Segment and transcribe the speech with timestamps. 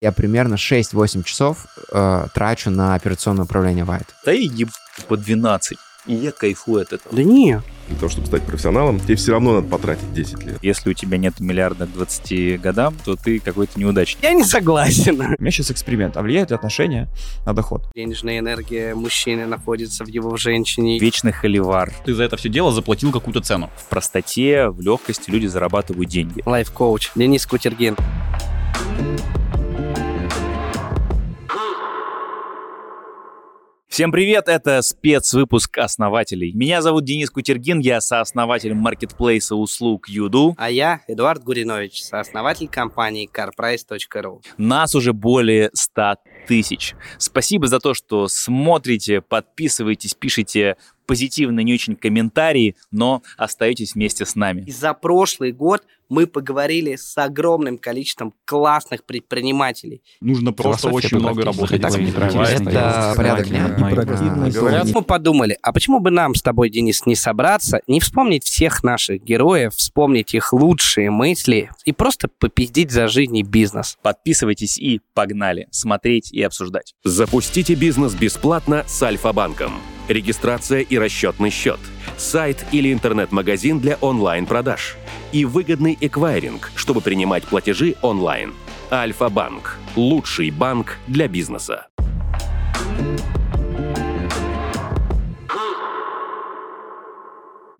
[0.00, 4.06] Я примерно 6-8 часов э, трачу на операционное управление White.
[4.24, 4.68] Да и еб
[5.08, 5.76] по 12.
[6.06, 7.14] И я кайфую от этого.
[7.14, 7.60] Да не.
[7.88, 10.58] Для того, чтобы стать профессионалом, тебе все равно надо потратить 10 лет.
[10.62, 14.22] Если у тебя нет миллиарда к 20 годам, то ты какой-то неудачник.
[14.22, 15.20] Я не согласен.
[15.20, 16.16] У меня сейчас эксперимент.
[16.16, 17.08] А влияет ли отношение
[17.44, 17.90] на доход?
[17.96, 21.00] Денежная энергия мужчины находится в его женщине.
[21.00, 21.92] Вечный холивар.
[22.04, 23.68] Ты за это все дело заплатил какую-то цену.
[23.76, 26.40] В простоте, в легкости люди зарабатывают деньги.
[26.46, 27.10] Лайф-коуч.
[27.16, 27.96] Денис Кутергин.
[33.88, 36.52] Всем привет, это спецвыпуск основателей.
[36.52, 40.54] Меня зовут Денис Кутергин, я сооснователь маркетплейса услуг Юду.
[40.58, 44.42] А я Эдуард Гуринович, сооснователь компании carprice.ru.
[44.58, 46.94] Нас уже более 100 тысяч.
[47.16, 50.76] Спасибо за то, что смотрите, подписываетесь, пишите
[51.08, 54.64] позитивные, не очень комментарии, но остаетесь вместе с нами.
[54.66, 60.02] И за прошлый год мы поговорили с огромным количеством классных предпринимателей.
[60.20, 61.80] Нужно просто Философия очень много работать.
[61.80, 62.42] Так неправильно.
[62.42, 64.84] Это порядок дня.
[64.94, 69.22] Мы подумали, а почему бы нам с тобой, Денис, не собраться, не вспомнить всех наших
[69.22, 73.98] героев, вспомнить их лучшие мысли и просто попиздить за жизнь и бизнес.
[74.02, 76.94] Подписывайтесь и погнали смотреть и обсуждать.
[77.02, 79.72] Запустите бизнес бесплатно с Альфа-банком.
[80.08, 81.78] Регистрация и расчетный счет.
[82.16, 84.96] Сайт или интернет-магазин для онлайн-продаж.
[85.32, 88.54] И выгодный эквайринг, чтобы принимать платежи онлайн.
[88.90, 89.76] Альфа-банк.
[89.96, 91.88] Лучший банк для бизнеса.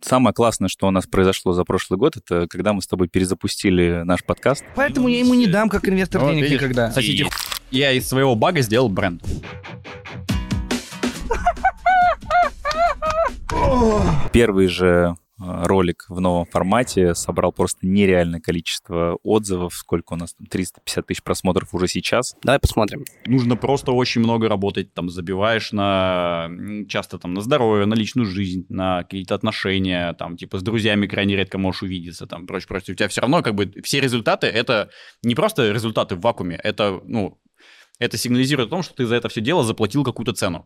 [0.00, 4.02] Самое классное, что у нас произошло за прошлый год, это когда мы с тобой перезапустили
[4.04, 4.64] наш подкаст.
[4.74, 6.90] Поэтому я ему не дам, как инвестор, Вот денег видишь, никогда.
[6.90, 7.30] Хотите ху-
[7.70, 9.22] Я из своего бага сделал бренд.
[14.32, 19.74] Первый же э, ролик в новом формате собрал просто нереальное количество отзывов.
[19.74, 20.46] Сколько у нас там?
[20.46, 22.34] 350 тысяч просмотров уже сейчас.
[22.42, 23.04] Давай посмотрим.
[23.26, 24.92] Нужно просто очень много работать.
[24.94, 26.50] Там забиваешь на
[26.88, 30.12] часто там на здоровье, на личную жизнь, на какие-то отношения.
[30.14, 32.27] Там типа с друзьями крайне редко можешь увидеться.
[32.27, 32.94] Там прочее, прочее.
[32.94, 34.90] У тебя все равно как бы все результаты это
[35.22, 36.61] не просто результаты в вакууме.
[36.62, 37.38] Это ну
[37.98, 40.64] это сигнализирует о том, что ты за это все дело заплатил какую-то цену.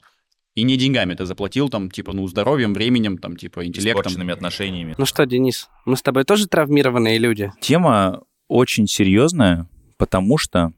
[0.55, 4.03] И не деньгами ты заплатил, там, типа, ну, здоровьем, временем, там, типа, интеллектом.
[4.03, 4.95] Испорченными отношениями.
[4.99, 7.53] Ну что, Денис, мы с тобой тоже травмированные люди?
[7.61, 10.73] Тема очень серьезная, потому что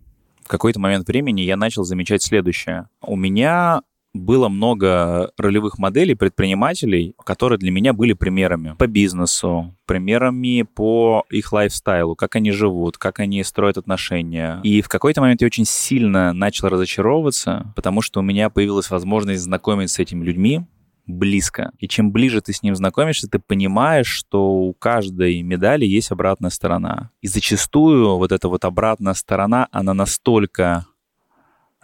[0.45, 2.89] в какой-то момент времени я начал замечать следующее.
[3.01, 3.83] У меня
[4.15, 11.53] было много ролевых моделей предпринимателей, которые для меня были примерами по бизнесу, примерами по их
[11.53, 14.61] лайфстайлу, как они живут, как они строят отношения.
[14.63, 19.43] И в какой-то момент я очень сильно начал разочаровываться, потому что у меня появилась возможность
[19.43, 20.63] знакомиться с этими людьми,
[21.07, 21.73] близко.
[21.79, 26.51] И чем ближе ты с ним знакомишься, ты понимаешь, что у каждой медали есть обратная
[26.51, 27.11] сторона.
[27.21, 30.87] И зачастую вот эта вот обратная сторона, она настолько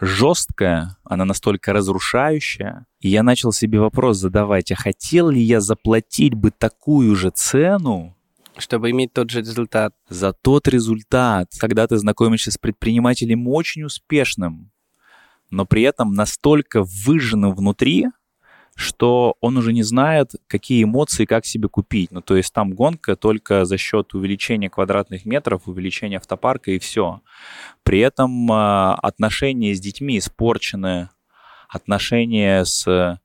[0.01, 2.85] жесткая, она настолько разрушающая.
[2.99, 8.17] И я начал себе вопрос задавать, а хотел ли я заплатить бы такую же цену
[8.57, 9.93] Чтобы иметь тот же результат.
[10.09, 14.71] за тот результат, когда ты знакомишься с предпринимателем очень успешным,
[15.51, 18.07] но при этом настолько выжженным внутри,
[18.75, 22.11] что он уже не знает, какие эмоции, как себе купить.
[22.11, 27.21] Ну, то есть там гонка только за счет увеличения квадратных метров, увеличения автопарка и все.
[27.83, 31.09] При этом а, отношения с детьми испорчены,
[31.69, 33.19] отношения с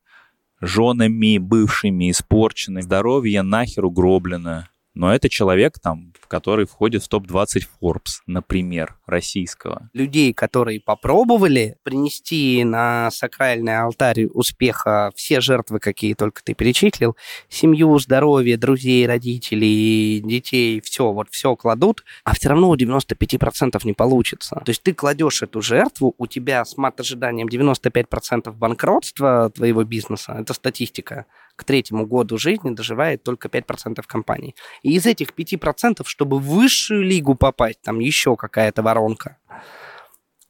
[0.61, 4.65] женами бывшими испорчены, здоровье нахер угроблено.
[4.97, 9.91] Но это человек, там, который входит в топ-20 Forbes, например, российского.
[9.93, 17.15] людей, которые попробовали принести на сакральный алтарь успеха все жертвы, какие только ты перечислил,
[17.51, 23.93] семью, здоровье, друзей, родителей, детей, все, вот все кладут, а все равно у 95% не
[23.93, 24.63] получится.
[24.65, 30.55] То есть ты кладешь эту жертву, у тебя с мат-ожиданием 95% банкротства твоего бизнеса, это
[30.55, 34.55] статистика, к третьему году жизни доживает только 5% компаний.
[34.83, 39.39] И из этих 5%, чтобы в высшую лигу попасть, там еще какая-то воронка.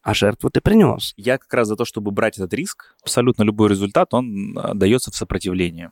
[0.03, 1.13] А жертву ты принес.
[1.17, 2.95] Я как раз за то, чтобы брать этот риск.
[3.01, 5.91] Абсолютно любой результат, он а, дается в сопротивлении.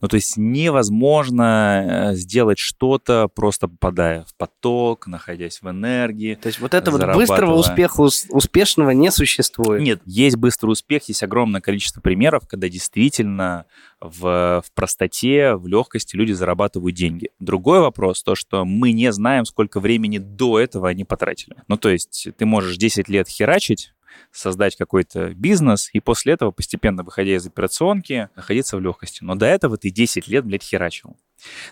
[0.00, 6.34] Ну, то есть невозможно э, сделать что-то, просто попадая в поток, находясь в энергии.
[6.34, 9.82] То есть вот этого вот быстрого успеха ус- успешного не существует.
[9.82, 13.66] Нет, есть быстрый успех, есть огромное количество примеров, когда действительно
[14.00, 17.30] в, в простоте, в легкости люди зарабатывают деньги.
[17.38, 21.56] Другой вопрос, то, что мы не знаем, сколько времени до этого они потратили.
[21.66, 23.92] Ну, то есть ты можешь 10 лет херачить,
[24.30, 29.24] создать какой-то бизнес, и после этого, постепенно выходя из операционки, находиться в легкости.
[29.24, 31.16] Но до этого ты 10 лет, блядь, херачил.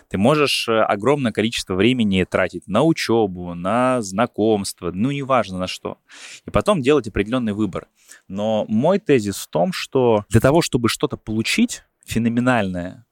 [0.09, 5.97] Ты можешь э, огромное количество времени тратить на учебу, на знакомство, ну, неважно на что.
[6.45, 7.87] И потом делать определенный выбор.
[8.27, 13.05] Но мой тезис в том, что для того, чтобы что-то получить феноменальное,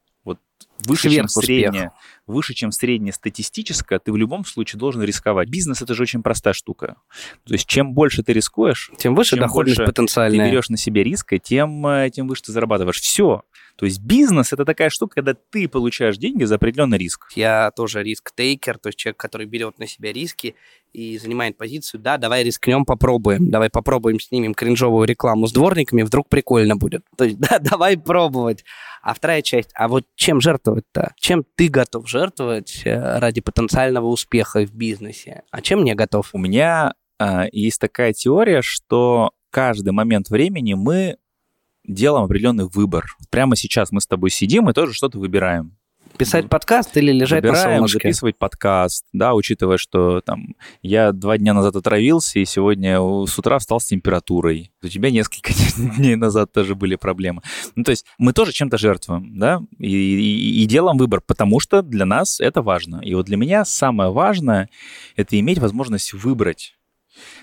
[0.79, 1.91] выше, чем среднее,
[2.27, 5.49] выше, чем среднее статистическое, ты в любом случае должен рисковать.
[5.49, 6.95] Бизнес— это же очень простая штука.
[7.45, 10.49] То есть чем больше ты рискуешь, Тем выше Чем доходность больше ты потенциальная.
[10.49, 12.99] берешь на себе риск, и тем, э, тем выше ты зарабатываешь.
[12.99, 13.43] Все.
[13.75, 17.27] То есть бизнес— это такая штука, когда ты получаешь деньги за определенный риск.
[17.35, 20.55] Я тоже риск-тейкер, то есть человек, который берет на себя риски
[20.93, 26.29] и занимает позицию, да, давай рискнем, попробуем, давай попробуем, снимем кринжовую рекламу с дворниками, вдруг
[26.29, 27.03] прикольно будет.
[27.17, 28.63] То есть, да, давай пробовать.
[29.01, 31.13] А вторая часть, а вот чем жертвовать-то?
[31.19, 35.43] Чем ты готов жертвовать э, ради потенциального успеха в бизнесе?
[35.51, 36.29] А чем не готов?
[36.33, 41.17] У меня а, есть такая теория, что каждый момент времени мы
[41.87, 43.05] делаем определенный выбор.
[43.29, 45.75] Прямо сейчас мы с тобой сидим и тоже что-то выбираем.
[46.17, 47.99] Писать подкаст или лежать на Выбираем солнышке?
[47.99, 53.59] записывать подкаст, да, учитывая, что там я два дня назад отравился, и сегодня с утра
[53.59, 54.71] встал с температурой.
[54.81, 55.51] У тебя несколько
[55.97, 57.41] дней назад тоже были проблемы.
[57.75, 61.81] Ну, то есть мы тоже чем-то жертвуем, да, и, и- и делаем выбор, потому что
[61.81, 63.01] для нас это важно.
[63.03, 64.69] И вот для меня самое важное—
[65.17, 66.75] это иметь возможность выбрать.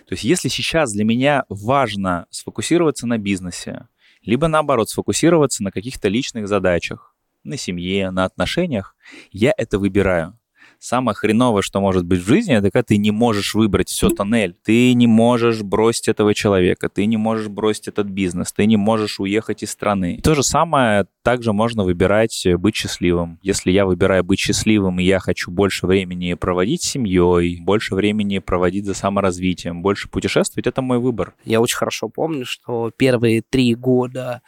[0.06, 3.86] То есть если сейчас для меня важно сфокусироваться на бизнесе,
[4.22, 7.14] либо наоборот сфокусироваться на каких-то личных задачах,
[7.44, 8.96] на семье, на отношениях,
[9.30, 10.38] я это выбираю.
[10.82, 14.56] Самое хреновое, что может быть в жизни, это когда ты не можешь выбрать все тоннель.
[14.64, 19.20] Ты не можешь бросить этого человека, ты не можешь бросить этот бизнес, ты не можешь
[19.20, 20.18] уехать из страны.
[20.24, 23.38] То же самое также можно выбирать быть счастливым.
[23.42, 28.40] Если я выбираю быть счастливым, и я хочу больше времени проводить с семьей, больше времени
[28.40, 31.34] проводить за саморазвитием, больше путешествовать, это мой выбор.
[31.44, 34.42] Я очень хорошо помню, что первые три года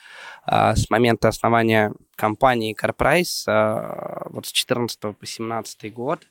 [0.44, 6.26] а, с момента основания компании CarPrice, а, вот с 14 по 17 год,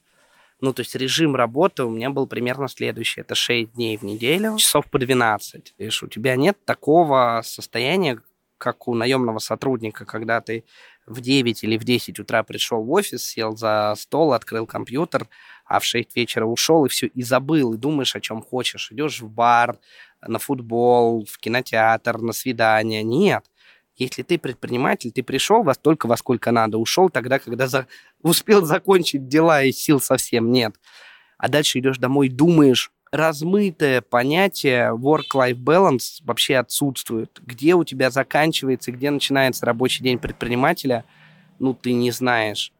[0.61, 3.19] ну, то есть режим работы у меня был примерно следующий.
[3.19, 5.73] Это 6 дней в неделю, часов по 12.
[5.77, 8.21] Видишь, у тебя нет такого состояния,
[8.57, 10.63] как у наемного сотрудника, когда ты
[11.05, 15.27] в 9 или в 10 утра пришел в офис, сел за стол, открыл компьютер,
[15.65, 18.89] а в 6 вечера ушел и все, и забыл, и думаешь, о чем хочешь.
[18.89, 19.77] Идешь в бар,
[20.25, 23.03] на футбол, в кинотеатр, на свидание.
[23.03, 23.43] Нет.
[23.95, 27.87] Если ты предприниматель, ты пришел во столько, во сколько надо, ушел тогда, когда за...
[28.21, 30.75] успел закончить дела и сил совсем нет.
[31.37, 37.39] А дальше идешь домой, думаешь, размытое понятие work-life balance вообще отсутствует.
[37.45, 41.05] Где у тебя заканчивается, где начинается рабочий день предпринимателя,
[41.59, 42.73] ну, ты не знаешь.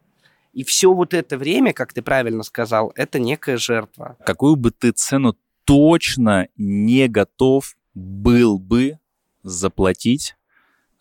[0.53, 4.17] И все вот это время, как ты правильно сказал, это некая жертва.
[4.25, 8.99] Какую бы ты цену точно не готов был бы
[9.43, 10.35] заплатить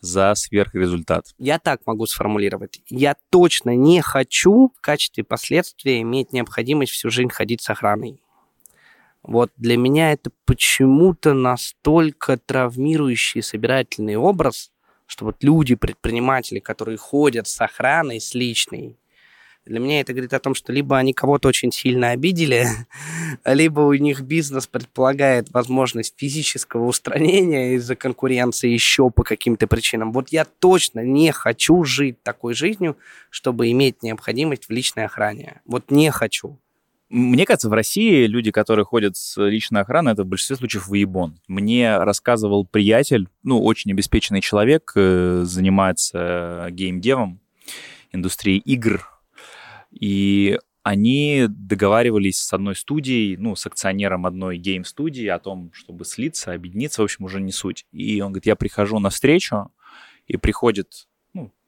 [0.02, 1.32] за сверхрезультат?
[1.38, 2.82] Я так могу сформулировать.
[2.88, 8.20] Я точно не хочу в качестве последствия иметь необходимость всю жизнь ходить с охраной.
[9.22, 14.72] Вот для меня это почему-то настолько травмирующий собирательный образ,
[15.06, 18.98] что вот люди, предприниматели, которые ходят с охраной, с личной,
[19.64, 22.66] для меня это говорит о том, что либо они кого-то очень сильно обидели,
[23.44, 30.12] либо у них бизнес предполагает возможность физического устранения из-за конкуренции еще по каким-то причинам.
[30.12, 32.96] Вот я точно не хочу жить такой жизнью,
[33.30, 35.60] чтобы иметь необходимость в личной охране.
[35.64, 36.58] Вот не хочу.
[37.08, 41.38] Мне кажется, в России люди, которые ходят с личной охраной, это в большинстве случаев выебон.
[41.46, 47.38] Мне рассказывал приятель, ну, очень обеспеченный человек, э, занимается геймдевом,
[48.12, 49.11] индустрией игр,
[49.92, 56.52] и они договаривались с одной студией, ну, с акционером одной гейм-студии о том, чтобы слиться,
[56.52, 57.86] объединиться, в общем, уже не суть.
[57.92, 59.70] И он говорит, я прихожу на встречу,
[60.26, 61.08] и приходит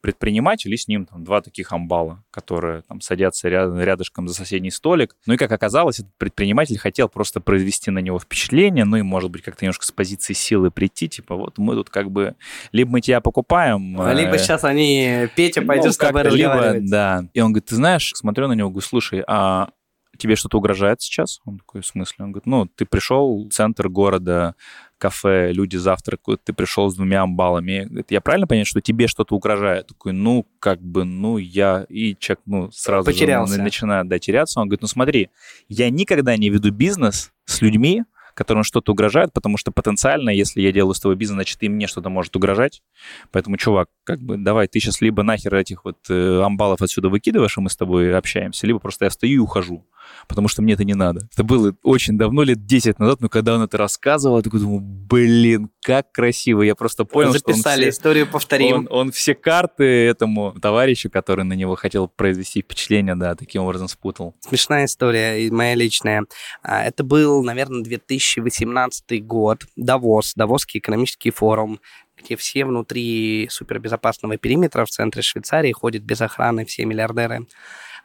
[0.04, 4.70] предприниматель, и с ним там два таких амбала, которые там садятся ря- рядышком за соседний
[4.70, 5.16] столик.
[5.24, 9.30] Ну и, как оказалось, этот предприниматель хотел просто произвести на него впечатление, ну и, может
[9.30, 12.34] быть, как-то немножко с позиции силы прийти, типа, вот мы тут как бы,
[12.70, 13.92] либо мы тебя покупаем...
[14.14, 17.24] Либо э, сейчас они, Петя пойдет ну, с тобой либо, да.
[17.32, 19.70] И он говорит, ты знаешь, смотрю на него, говорю, слушай, а
[20.18, 21.40] тебе что-то угрожает сейчас?
[21.44, 22.24] Он такой, в смысле?
[22.24, 24.54] Он говорит, ну, ты пришел в центр города,
[24.98, 27.84] кафе, люди завтракают, ты пришел с двумя амбалами.
[27.84, 29.88] Говорит, я правильно понимаю, что тебе что-то угрожает?
[29.88, 31.86] Такой, ну, как бы, ну, я...
[31.88, 33.54] И человек, ну, сразу Потерялся.
[33.54, 34.60] же начинает, да, теряться.
[34.60, 35.30] Он говорит, ну, смотри,
[35.68, 38.04] я никогда не веду бизнес с людьми,
[38.34, 41.86] которым что-то угрожает, потому что потенциально, если я делаю с тобой бизнес, значит, и мне
[41.86, 42.82] что-то может угрожать.
[43.30, 47.56] Поэтому, чувак, как бы давай, ты сейчас либо нахер этих вот э, амбалов отсюда выкидываешь,
[47.56, 49.86] и мы с тобой общаемся, либо просто я стою и ухожу,
[50.28, 51.28] потому что мне это не надо.
[51.32, 54.80] Это было очень давно, лет 10 назад, но когда он это рассказывал, я такой думаю,
[54.80, 56.62] блин, как красиво.
[56.62, 58.76] Я просто понял, Записали что он все, историю, повторим.
[58.76, 63.88] он, он все карты этому товарищу, который на него хотел произвести впечатление, да, таким образом
[63.88, 64.34] спутал.
[64.40, 66.24] Смешная история, моя личная.
[66.62, 69.64] А, Это был, наверное, 2018 год.
[69.76, 71.80] Давос, Давосский экономический форум,
[72.16, 77.46] где все внутри супербезопасного периметра в центре Швейцарии ходят без охраны, все миллиардеры.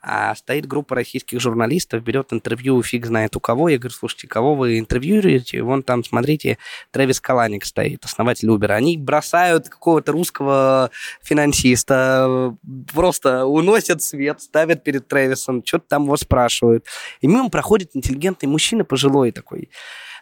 [0.02, 3.70] А стоит группа российских журналистов, берет интервью, фиг знает у кого.
[3.70, 5.62] Я говорю, слушайте, кого вы интервьюируете?
[5.62, 6.58] Вон там, смотрите,
[6.92, 8.72] Трэвис Каланик стоит, основатель Uber.
[8.72, 10.92] Они бросают какого-то русского
[11.22, 12.56] финансиста,
[12.94, 16.86] просто уносят свет, ставят перед Трэвисом, что-то там его спрашивают.
[17.22, 19.70] И мимо проходит интеллигентный мужчина, пожилой такой.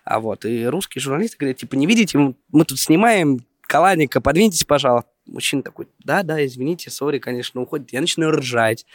[0.04, 5.10] А вот, и русские журналисты говорят, типа, не видите, мы тут снимаем Каланика, подвиньтесь, пожалуйста.
[5.26, 7.92] Мужчина такой, да-да, извините, сори, конечно, уходит.
[7.92, 8.86] Я начинаю ржать.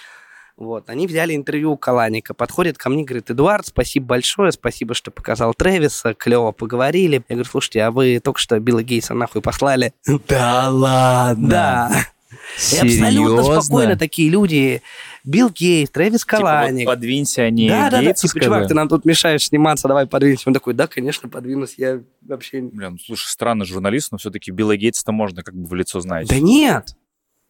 [0.62, 5.10] Вот, они взяли интервью у Каланика, подходит ко мне, говорит, Эдуард, спасибо большое, спасибо, что
[5.10, 7.24] показал Трэвиса, клево поговорили.
[7.28, 9.92] Я говорю, слушайте, а вы только что Билла Гейса нахуй послали?
[10.28, 11.48] Да ладно.
[11.48, 12.06] Да.
[12.72, 14.82] И абсолютно спокойно такие люди.
[15.24, 16.86] Билл Гейтс, Трэвис Типа, вот Каланик.
[16.86, 20.44] подвинься, они да, да, да, Гейтса типа, чувак, ты нам тут мешаешь сниматься, давай подвинься.
[20.48, 22.60] Он такой, да, конечно, подвинусь, я вообще...
[22.60, 26.28] Блин, ну, слушай, странный журналист, но все-таки Билла Гейтса-то можно как бы в лицо знать.
[26.28, 26.94] Да нет!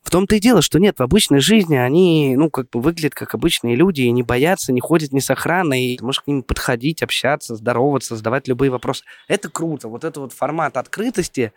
[0.02, 3.34] В том-то и дело, что нет, в обычной жизни они, ну, как бы выглядят как
[3.34, 7.02] обычные люди, и не боятся, не ходят ни с охраной, ты можешь к ним подходить,
[7.02, 9.04] общаться, здороваться, задавать любые вопросы.
[9.28, 9.88] Это круто.
[9.88, 11.52] Вот это вот формат открытости,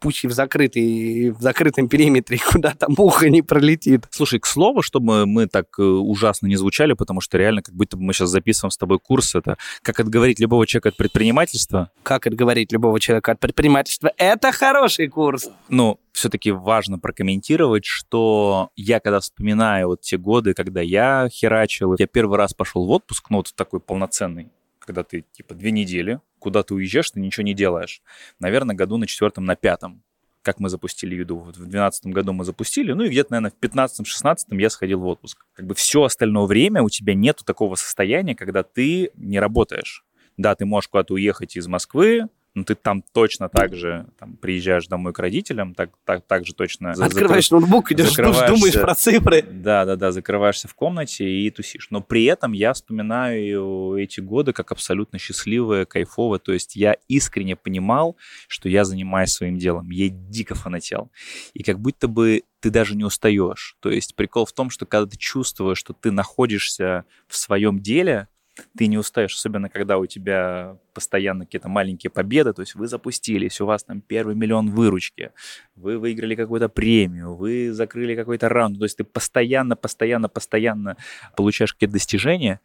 [0.00, 4.06] пусть и в, закрытый, в закрытом периметре, куда там муха не пролетит.
[4.10, 7.96] Слушай, к слову, чтобы мы так э, ужасно не звучали, потому что реально как будто
[7.96, 12.26] бы мы сейчас записываем с тобой курс, это как отговорить любого человека от предпринимательства, Как
[12.26, 14.12] отговорить любого человека от предпринимательства?
[14.16, 15.48] Это хороший курс.
[15.68, 22.06] ну, все-таки важно прокомментировать, что я когда вспоминаю вот те годы, когда я херачил, я
[22.06, 24.50] первый раз пошел в отпуск, ну, вот такой полноценный,
[24.90, 28.02] когда ты, типа, две недели, куда ты уезжаешь, ты ничего не делаешь.
[28.40, 30.02] Наверное, году на четвертом, на пятом
[30.42, 31.36] как мы запустили еду.
[31.36, 35.06] Вот в 2012 году мы запустили, ну и где-то, наверное, в 2015-16 я сходил в
[35.06, 35.44] отпуск.
[35.52, 40.02] Как бы все остальное время у тебя нету такого состояния, когда ты не работаешь.
[40.38, 44.88] Да, ты можешь куда-то уехать из Москвы, но ты там точно так же там, приезжаешь
[44.88, 46.92] домой к родителям, так, так, так же точно...
[46.92, 48.48] Открываешь ноутбук, идешь, закрываешься.
[48.48, 49.42] думаешь про цифры.
[49.42, 51.88] да, да, да, закрываешься в комнате и тусишь.
[51.90, 56.40] Но при этом я вспоминаю эти годы как абсолютно счастливые, кайфовые.
[56.40, 58.16] То есть я искренне понимал,
[58.48, 59.90] что я занимаюсь своим делом.
[59.90, 61.10] Я дико фанател.
[61.54, 63.76] И как будто бы ты даже не устаешь.
[63.80, 68.28] То есть прикол в том, что когда ты чувствуешь, что ты находишься в своем деле,
[68.76, 73.60] ты не устаешь, особенно когда у тебя постоянно какие-то маленькие победы, то есть вы запустились,
[73.60, 75.30] у вас там первый миллион выручки,
[75.76, 80.96] вы выиграли какую-то премию, вы закрыли какой-то раунд, то есть ты постоянно, постоянно, постоянно
[81.36, 82.60] получаешь какие-то достижения,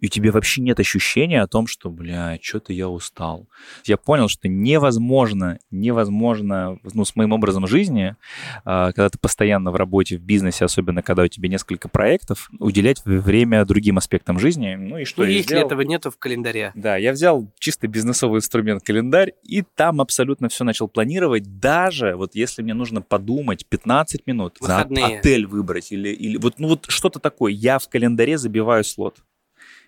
[0.00, 3.48] и у тебя вообще нет ощущения о том, что, бля, что-то я устал.
[3.84, 8.16] Я понял, что невозможно, невозможно, ну, с моим образом жизни,
[8.64, 13.02] а, когда ты постоянно в работе, в бизнесе, особенно когда у тебя несколько проектов, уделять
[13.04, 14.74] время другим аспектам жизни.
[14.74, 15.66] Ну и что Ну, если сделал?
[15.66, 16.72] этого нету в календаре.
[16.74, 22.34] Да, я взял чисто бизнесовый инструмент календарь, и там абсолютно все начал планировать, даже вот
[22.34, 25.18] если мне нужно подумать 15 минут, за Выходные.
[25.18, 29.16] отель выбрать или, или вот, ну вот что-то такое, я в календаре забиваю слот.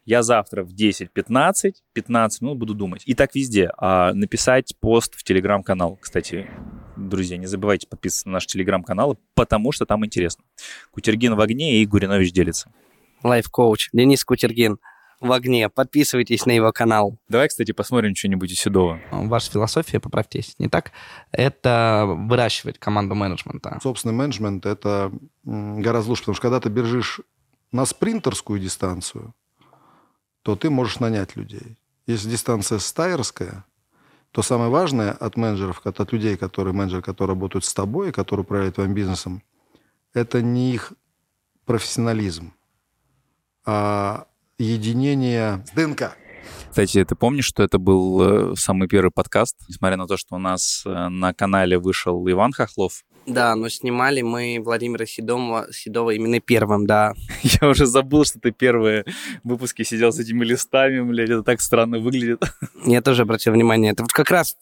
[0.07, 3.03] Я завтра в 10-15, 15 минут буду думать.
[3.07, 3.73] И так везде.
[3.77, 5.99] А написать пост в телеграм-канал.
[6.01, 6.49] Кстати,
[6.97, 10.45] друзья, не забывайте подписываться на наш телеграм-канал, потому что там интересно.
[10.93, 12.73] Кутергин в огне и Гуринович делится.
[13.25, 14.79] Лайф-коуч Денис Кутергин
[15.21, 15.69] в огне.
[15.69, 17.19] Подписывайтесь на его канал.
[17.29, 19.01] Давай, кстати, посмотрим что-нибудь у Седова.
[19.11, 20.93] Ваша философия, поправьте, если не так,
[21.33, 23.81] это выращивать команду менеджмента.
[23.83, 25.11] Собственный менеджмент– это
[25.43, 27.23] гораздо лучше, потому что когда ты бежишь
[27.73, 29.35] на спринтерскую дистанцию,
[30.47, 31.77] то ты можешь нанять людей.
[32.07, 33.65] Если дистанция стайерская,
[34.31, 38.45] то самое важное от менеджеров, от от людей, которые менеджеры, которые работают с тобой, которые
[38.45, 39.43] управляют твоим бизнесом,
[40.15, 40.93] это не их
[41.65, 42.53] профессионализм,
[43.65, 46.17] а единение ДНК.
[46.71, 49.57] Кстати, ты помнишь, что это был э, самый первый подкаст?
[49.69, 53.05] Несмотря на то, что у нас э, на канале вышел Иван Хохлов.
[53.27, 57.15] Да, но снимали мы Владимира Седова, Седова именно первым, да.
[57.61, 59.05] Я уже забыл, что ты первые
[59.43, 62.43] выпуски сидел с этими листами, блядь, это так странно выглядит.
[62.87, 63.93] Я тоже обратил внимание.
[63.93, 64.57] Это вот как раз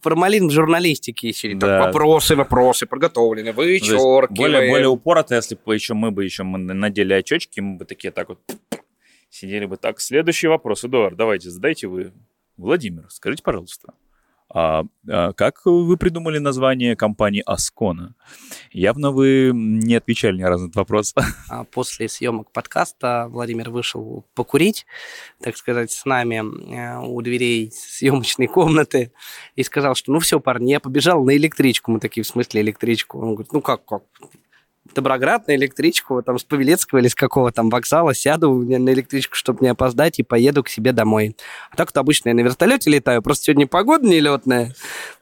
[0.00, 1.58] формализм журналистики сидит.
[1.58, 1.86] Так, Да.
[1.86, 4.34] вопросы, вопросы подготовлены, вычеркиваем.
[4.34, 8.12] Более, более упорото, если бы еще мы бы еще мы надели очечки, мы бы такие
[8.12, 8.38] так вот
[9.30, 10.00] сидели бы так.
[10.00, 12.12] Следующий вопрос, Эдуард, давайте, задайте вы.
[12.56, 13.94] Владимир, скажите, пожалуйста,
[14.50, 18.14] а, а как вы придумали название компании Аскона?
[18.70, 21.14] Явно вы не отвечали ни разу на этот вопрос.
[21.48, 24.86] А после съемок подкаста Владимир вышел покурить,
[25.40, 26.42] так сказать, с нами
[26.74, 29.12] э, у дверей съемочной комнаты
[29.56, 31.90] и сказал, что ну все, парни, я побежал на электричку.
[31.90, 33.18] Мы такие, в смысле электричку?
[33.18, 34.02] Он говорит, ну как, как?
[34.92, 39.60] Доброград на электричку, там, с Павелецкого или с какого там вокзала, сяду на электричку, чтобы
[39.62, 41.36] не опоздать, и поеду к себе домой.
[41.70, 44.74] А так-то обычно я на вертолете летаю, просто сегодня погода нелетная.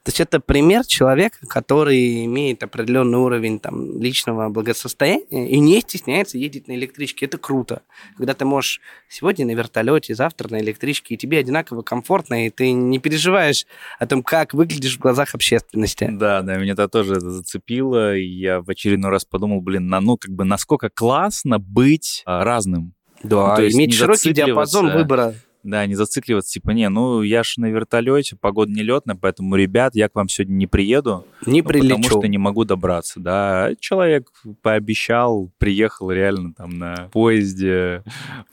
[0.05, 6.39] То есть это пример человека, который имеет определенный уровень там, личного благосостояния и не стесняется
[6.39, 7.27] ездить на электричке.
[7.27, 7.83] Это круто.
[8.17, 12.73] Когда ты можешь сегодня на вертолете, завтра на электричке, и тебе одинаково комфортно, и ты
[12.73, 13.65] не переживаешь
[14.01, 16.09] о том, как выглядишь в глазах общественности.
[16.11, 18.17] Да, да, меня это тоже зацепило.
[18.17, 22.43] И я в очередной раз подумал, блин, на, ну, как бы, насколько классно быть а,
[22.43, 22.95] разным.
[23.23, 25.35] Да, Ну, иметь широкий диапазон выбора.
[25.62, 30.09] Да, не зацикливаться, типа, не, ну, я ж на вертолете, погода нелетная, поэтому, ребят, я
[30.09, 32.19] к вам сегодня не приеду, Не ну, потому прилечу.
[32.19, 33.71] что не могу добраться, да.
[33.78, 34.28] Человек
[34.62, 38.02] пообещал, приехал реально там на поезде.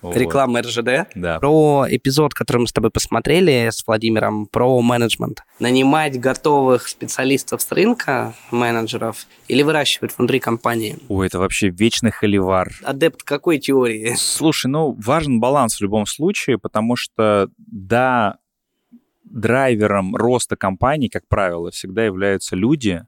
[0.02, 0.16] Вот.
[0.16, 1.10] Реклама РЖД.
[1.16, 1.40] Да.
[1.40, 5.44] Про эпизод, который мы с тобой посмотрели с Владимиром, про менеджмент.
[5.60, 10.98] Нанимать готовых специалистов с рынка, менеджеров, или выращивать внутри компании?
[11.08, 12.72] Ой, это вообще вечный холивар.
[12.84, 14.14] Адепт какой теории?
[14.16, 18.38] Слушай, ну, важен баланс в любом случае, потому что, да,
[19.24, 23.06] драйвером роста компании, как правило, всегда являются люди,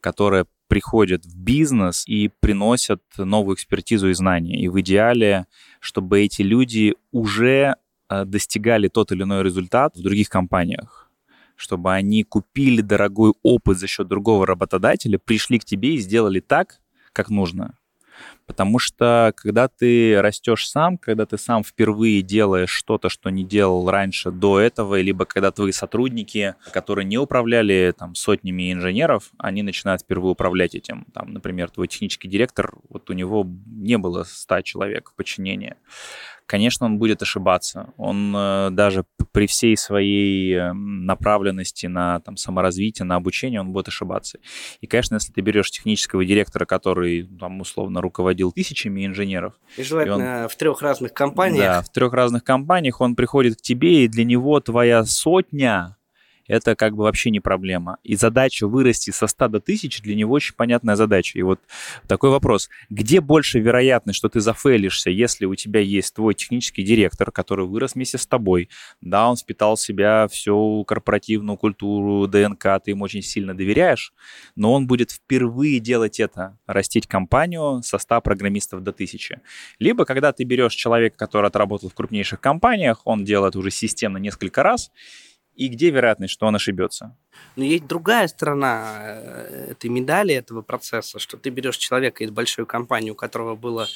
[0.00, 4.60] которые приходят в бизнес и приносят новую экспертизу и знания.
[4.60, 5.46] И в идеале,
[5.80, 7.76] чтобы эти люди уже
[8.08, 11.10] э, достигали тот или иной результат в других компаниях,
[11.56, 16.80] чтобы они купили дорогой опыт за счет другого работодателя, пришли к тебе и сделали так,
[17.12, 17.76] как нужно.
[18.46, 23.90] Потому что когда ты растешь сам, когда ты сам впервые делаешь что-то, что не делал
[23.90, 30.02] раньше до этого, либо когда твои сотрудники, которые не управляли там сотнями инженеров, они начинают
[30.02, 31.06] впервые управлять этим.
[31.14, 35.76] Там, например, твой технический директор, вот у него не было 100 человек в подчинении.
[36.46, 37.92] Конечно, он будет ошибаться.
[37.96, 43.88] Он э, даже при всей своей э, направленности на там, саморазвитие, на обучение, он будет
[43.88, 44.38] ошибаться.
[44.80, 50.48] И, конечно, если ты берешь технического директора, который там условно руководил тысячами инженеров, И желательно
[50.48, 51.84] в трех разных да, компаниях.
[51.86, 55.96] в трех разных компаниях, он приходит к тебе, и для него твоя сотня
[56.46, 57.98] это как бы вообще не проблема.
[58.02, 61.38] И задача вырасти со 100 до 1000 для него очень понятная задача.
[61.38, 61.60] И вот
[62.06, 62.68] такой вопрос.
[62.90, 67.94] Где больше вероятность, что ты зафейлишься, если у тебя есть твой технический директор, который вырос
[67.94, 68.68] вместе с тобой,
[69.00, 74.12] да, он впитал в себя всю корпоративную культуру, ДНК, ты ему очень сильно доверяешь,
[74.56, 79.40] но он будет впервые делать это, растить компанию со 100 программистов до 1000.
[79.78, 84.62] Либо когда ты берешь человека, который отработал в крупнейших компаниях, он делает уже системно несколько
[84.62, 84.90] раз,
[85.56, 87.16] и где вероятность, что он ошибется?
[87.56, 92.66] Но есть другая сторона э, этой медали, этого процесса, что ты берешь человека из большой
[92.66, 93.86] компании, у которого было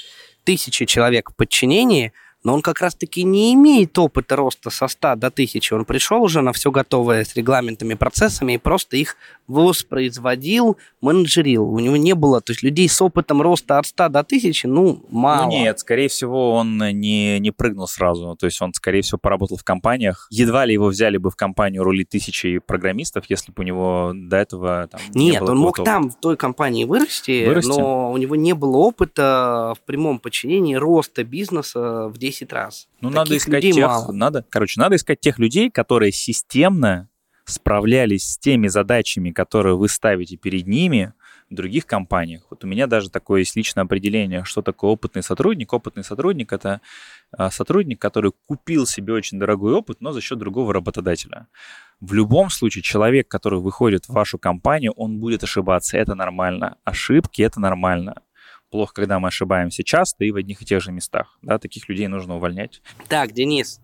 [0.44, 2.12] тысячи человек в подчинении,
[2.44, 5.74] но он как раз-таки не имеет опыта роста со 100 до 1000.
[5.74, 9.16] Он пришел уже на все готовое с регламентами, процессами и просто их
[9.48, 11.68] воспроизводил, менеджерил.
[11.68, 15.04] У него не было, то есть людей с опытом роста от 100 до 1000, ну,
[15.10, 15.44] мало.
[15.44, 18.36] Ну нет, скорее всего, он не, не прыгнул сразу.
[18.38, 20.28] То есть он, скорее всего, поработал в компаниях.
[20.30, 24.36] Едва ли его взяли бы в компанию рулить тысячи программистов, если бы у него до
[24.36, 27.68] этого там, не Нет, было он мог какого-то там, в той компании вырасти, Вырасти?
[27.68, 32.88] но у него не было опыта в прямом подчинении роста бизнеса в 10 раз.
[33.00, 34.12] Ну, Таких надо искать тех, мало.
[34.12, 37.08] надо, короче, надо искать тех людей, которые системно
[37.44, 41.14] справлялись с теми задачами, которые вы ставите перед ними
[41.50, 42.42] в других компаниях.
[42.50, 45.72] Вот у меня даже такое есть личное определение, что такое опытный сотрудник.
[45.72, 46.80] Опытный сотрудник— это
[47.32, 51.46] а, сотрудник, который купил себе очень дорогой опыт, но за счет другого работодателя.
[52.00, 55.96] В любом случае, человек, который выходит в вашу компанию, он будет ошибаться.
[55.96, 56.76] Это нормально.
[56.84, 58.22] Ошибки— это нормально.
[58.70, 61.38] Плохо, когда мы ошибаемся часто и в одних и тех же местах.
[61.42, 62.82] Да, таких людей нужно увольнять.
[63.08, 63.80] Так, Денис,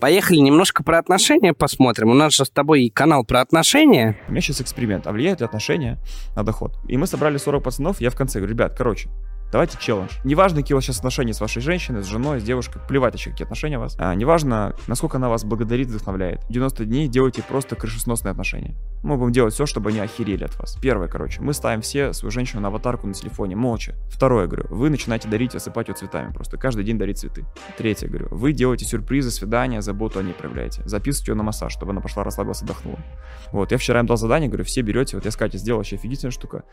[0.00, 2.10] поехали немножко про отношения посмотрим.
[2.10, 4.16] У нас же с тобой и канал про отношения.
[4.28, 5.06] У меня сейчас эксперимент.
[5.06, 5.98] А влияет ли отношения
[6.36, 6.78] на доход?
[6.88, 9.08] И мы собрали 40 пацанов, я в конце говорю, ребят, короче,
[9.52, 10.10] давайте челлендж.
[10.24, 13.30] Неважно, какие у вас сейчас отношения с вашей женщиной, с женой, с девушкой, плевать вообще,
[13.30, 13.96] какие отношения у вас.
[13.98, 16.40] А, неважно, насколько она вас благодарит, вдохновляет.
[16.48, 18.76] 90 дней делайте просто крышесносные отношения.
[19.02, 20.76] Мы будем делать все, чтобы они охерели от вас.
[20.80, 23.94] Первое, короче, мы ставим все свою женщину на аватарку на телефоне, молча.
[24.10, 27.44] Второе, говорю, вы начинаете дарить, осыпать ее цветами, просто каждый день дарить цветы.
[27.76, 30.82] Третье, говорю, вы делаете сюрпризы, свидания, заботу о ней проявляете.
[30.84, 32.98] Записывайте ее на массаж, чтобы она пошла, расслабилась, отдохнула.
[33.52, 36.32] Вот, я вчера им дал задание, говорю, все берете, вот я Катей сделал вообще офигительная
[36.32, 36.64] штука,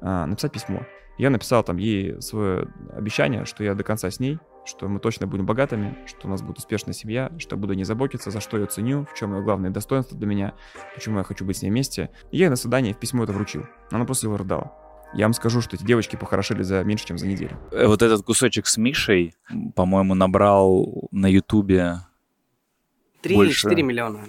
[0.00, 0.80] а, написать письмо.
[1.18, 5.26] Я написал там ей свое обещание, что я до конца с ней, что мы точно
[5.26, 8.58] будем богатыми, что у нас будет успешная семья, что я буду не заботиться, за что
[8.58, 10.54] я ценю, в чем ее главное достоинство для меня,
[10.94, 12.10] почему я хочу быть с ней вместе.
[12.30, 13.64] И я ей на свидание в письмо это вручил.
[13.90, 14.72] Она просто его рыдала.
[15.14, 17.56] Я вам скажу, что эти девочки похорошели за меньше, чем за неделю.
[17.70, 19.34] Э, Вот этот кусочек с Мишей,
[19.74, 22.00] по-моему, набрал на Ютубе
[23.22, 23.62] 3 или Больше.
[23.62, 24.20] 4 миллиона.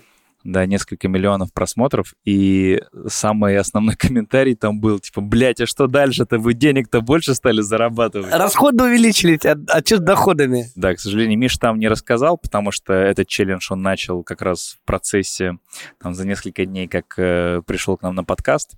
[0.48, 6.40] Да, несколько миллионов просмотров, и самый основной комментарий там был, типа, блядь, а что дальше-то?
[6.40, 8.34] Вы денег-то больше стали зарабатывать?
[8.34, 10.72] Расходы увеличились, а, а что с доходами?
[10.76, 14.78] Да, к сожалению, Миш там не рассказал, потому что этот челлендж он начал как раз
[14.82, 15.58] в процессе,
[16.02, 18.76] там, за несколько дней, как э, пришел к нам на подкаст.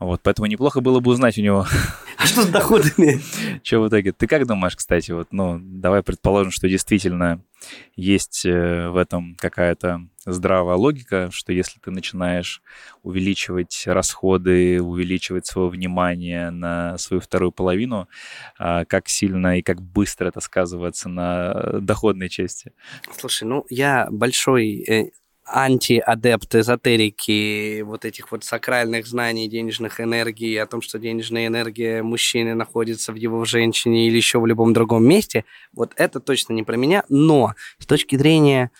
[0.00, 1.66] Вот, поэтому неплохо было бы узнать у него,
[2.18, 3.20] А что с доходами?
[3.62, 4.12] что в итоге.
[4.12, 7.40] Ты как думаешь, кстати, вот, ну, давай предположим, что действительно
[7.96, 12.62] есть э, в этом какая-то здравая логика, что если ты начинаешь
[13.02, 18.08] увеличивать расходы, увеличивать свое внимание на свою вторую половину,
[18.58, 22.72] а, как сильно и как быстро это сказывается на доходной части?
[23.16, 25.10] Слушай, ну я большой э,
[25.44, 32.54] антиадепт эзотерики, вот этих вот сакральных знаний, денежных энергий, о том, что денежная энергия мужчины
[32.54, 36.62] находится в его в женщине или еще в любом другом месте, вот это точно не
[36.62, 38.70] про меня, но с точки зрения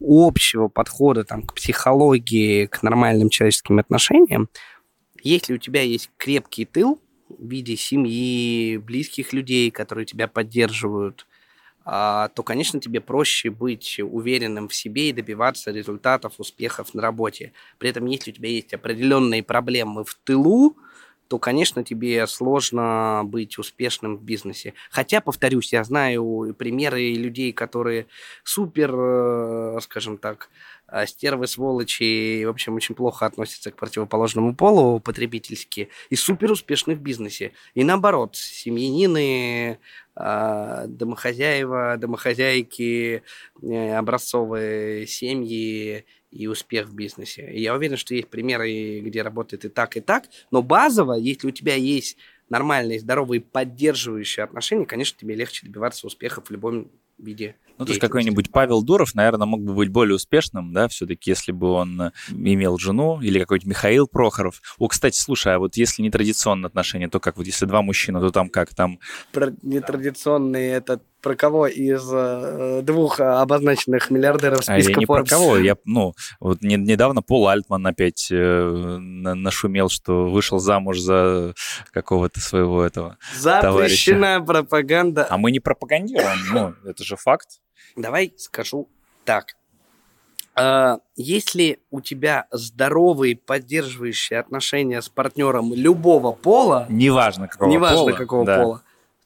[0.00, 4.48] общего подхода там, к психологии, к нормальным человеческим отношениям,
[5.22, 11.26] если у тебя есть крепкий тыл в виде семьи, близких людей, которые тебя поддерживают,
[11.84, 17.52] то, конечно, тебе проще быть уверенным в себе и добиваться результатов, успехов на работе.
[17.78, 20.76] При этом, если у тебя есть определенные проблемы в тылу,
[21.28, 24.74] то, конечно, тебе сложно быть успешным в бизнесе.
[24.90, 28.06] Хотя, повторюсь, я знаю примеры людей, которые
[28.44, 30.50] супер, э, скажем так,
[31.06, 37.00] стервы, сволочи, в общем, очень плохо относятся к противоположному полу потребительски, и супер успешны в
[37.00, 37.52] бизнесе.
[37.74, 39.78] И наоборот, семьянины,
[40.16, 43.22] э, домохозяева, домохозяйки,
[43.62, 47.50] э, образцовые семьи и успех в бизнесе.
[47.50, 51.48] И я уверен, что есть примеры, где работает и так, и так, но базово, если
[51.48, 52.16] у тебя есть
[52.48, 57.56] нормальные, здоровые, поддерживающие отношения, конечно, тебе легче добиваться успехов в любом виде.
[57.78, 61.50] Ну, то есть какой-нибудь Павел Дуров, наверное, мог бы быть более успешным, да, все-таки, если
[61.50, 64.62] бы он э, имел жену, или какой-нибудь Михаил Прохоров.
[64.78, 68.30] О, кстати, слушай, а вот если нетрадиционные отношения, то как вот если два мужчины, то
[68.30, 69.00] там как там?
[69.32, 75.22] Про нетрадиционные это про кого из э, двух обозначенных миллиардеров А я списка не про
[75.22, 75.28] Forbes?
[75.30, 78.36] кого, я, ну, вот не- недавно Пол Альтман опять э,
[79.00, 81.54] на- нашумел, что вышел замуж за
[81.92, 83.16] какого-то своего этого.
[83.36, 85.26] Запрещена пропаганда.
[85.30, 87.60] А мы не пропагандируем, ну, это же факт.
[87.96, 88.88] Давай скажу
[89.24, 89.56] так.
[90.56, 98.12] А, Если у тебя здоровые поддерживающие отношения с партнером любого пола, Неважно какого неважно пола,
[98.12, 98.62] какого да.
[98.62, 98.82] пола,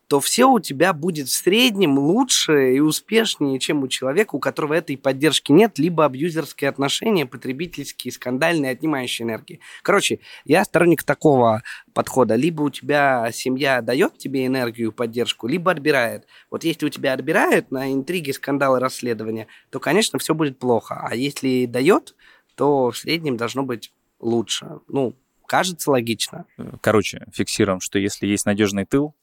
[0.09, 4.73] то все у тебя будет в среднем лучше и успешнее, чем у человека, у которого
[4.73, 9.61] этой поддержки нет, либо абьюзерские отношения, потребительские, скандальные, отнимающие энергии.
[9.83, 12.37] Короче, я сторонник такого подхода.
[12.37, 16.27] Либо у тебя семья дает тебе энергию, поддержку, либо отбирает.
[16.51, 21.07] Вот если у тебя отбирает на интриги, скандалы, расследования, то, конечно, все будет плохо.
[21.07, 22.15] А если дает,
[22.55, 24.81] то в среднем должно быть лучше.
[24.89, 25.15] Ну,
[25.49, 26.45] кажется логично.
[26.81, 29.15] Короче, фиксируем, что если есть надежный тыл,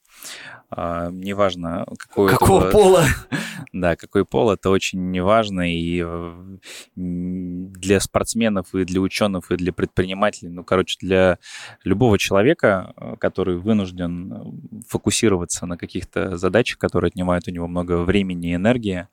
[0.70, 3.04] а, неважно, какой Какого этого- пола?
[3.72, 5.70] Да, какой пол, это очень неважно.
[5.70, 6.56] И э,
[6.94, 11.38] для спортсменов, и для ученых, и для предпринимателей, ну, короче, для
[11.84, 17.98] любого человека, э, который вынужден э, фокусироваться на каких-то задачах, которые отнимают у него много
[17.98, 19.08] времени и энергии,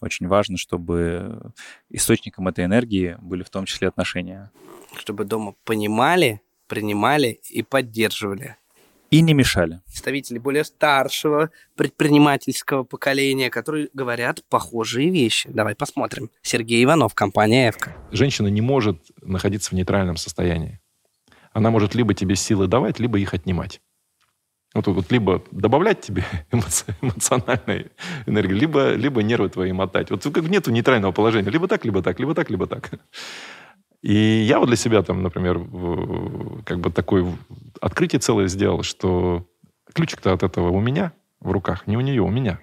[0.00, 1.52] очень важно, чтобы
[1.88, 4.50] источником этой энергии были в том числе отношения.
[4.98, 8.56] Чтобы дома понимали, принимали и поддерживали.
[9.10, 9.82] И не мешали.
[9.84, 15.50] Представители более старшего предпринимательского поколения, которые говорят похожие вещи.
[15.52, 16.30] Давай посмотрим.
[16.40, 17.94] Сергей Иванов, компания «Эвка».
[18.10, 20.80] Женщина не может находиться в нейтральном состоянии.
[21.52, 23.82] Она может либо тебе силы давать, либо их отнимать.
[24.72, 27.90] Вот, вот либо добавлять тебе эмоци- эмоциональной
[28.24, 30.10] энергии, либо, либо нервы твои мотать.
[30.10, 31.50] Вот как нету нейтрального положения.
[31.50, 32.92] Либо так, либо так, либо так, либо так.
[34.02, 35.60] И я вот для себя там, например,
[36.64, 37.24] как бы такое
[37.80, 39.46] открытие целое сделал, что
[39.94, 42.58] ключик-то от этого у меня в руках, не у нее, у меня.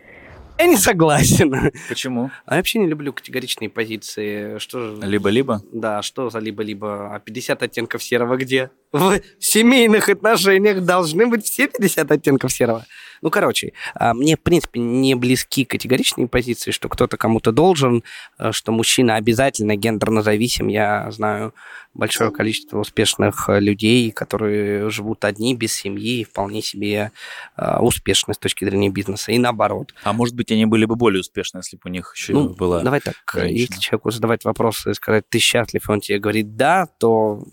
[0.58, 1.72] Я не согласен.
[1.88, 2.32] Почему?
[2.46, 4.58] А я вообще не люблю категоричные позиции.
[4.58, 5.02] Что же...
[5.02, 5.62] Либо-либо.
[5.72, 7.16] Да, что за либо-либо?
[7.16, 8.70] А 50 оттенков серого где?
[8.92, 12.86] В семейных отношениях должны быть все 50 оттенков серого.
[13.22, 18.04] Ну, короче, а, мне, в принципе, не близки категоричные позиции, что кто-то кому-то должен,
[18.38, 20.68] э, что мужчина обязательно гендерно зависим.
[20.68, 21.54] Я знаю
[21.94, 27.12] большое количество успешных э, людей, которые живут одни, без семьи, и вполне себе
[27.58, 29.94] э, успешны с точки зрения бизнеса, и наоборот.
[30.04, 32.82] А может быть, они были бы более успешны, если бы у них еще Ну, была...
[32.84, 33.58] давай так, женщина.
[33.58, 37.44] если человеку задавать вопросы и сказать, ты счастлив, и он тебе говорит «да», то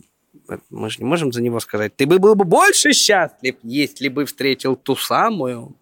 [0.70, 4.24] мы же не можем за него сказать, ты бы был бы больше счастлив, если бы
[4.24, 5.76] встретил ту самую,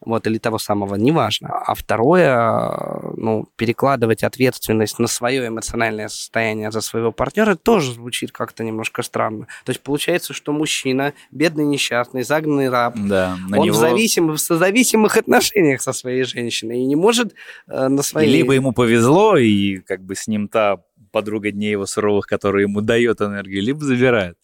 [0.00, 1.48] вот, или того самого, неважно.
[1.48, 8.62] А второе, ну, перекладывать ответственность на свое эмоциональное состояние за своего партнера тоже звучит как-то
[8.62, 9.46] немножко странно.
[9.64, 13.74] То есть получается, что мужчина, бедный, несчастный, загнанный раб, Да, он него...
[13.74, 17.34] в, зависим, в созависимых отношениях со своей женщиной и не может
[17.66, 18.32] э, на И своей...
[18.32, 20.78] Либо ему повезло, и как бы с ним та
[21.16, 24.36] подруга дней его суровых, которая ему дает энергию, либо забирает.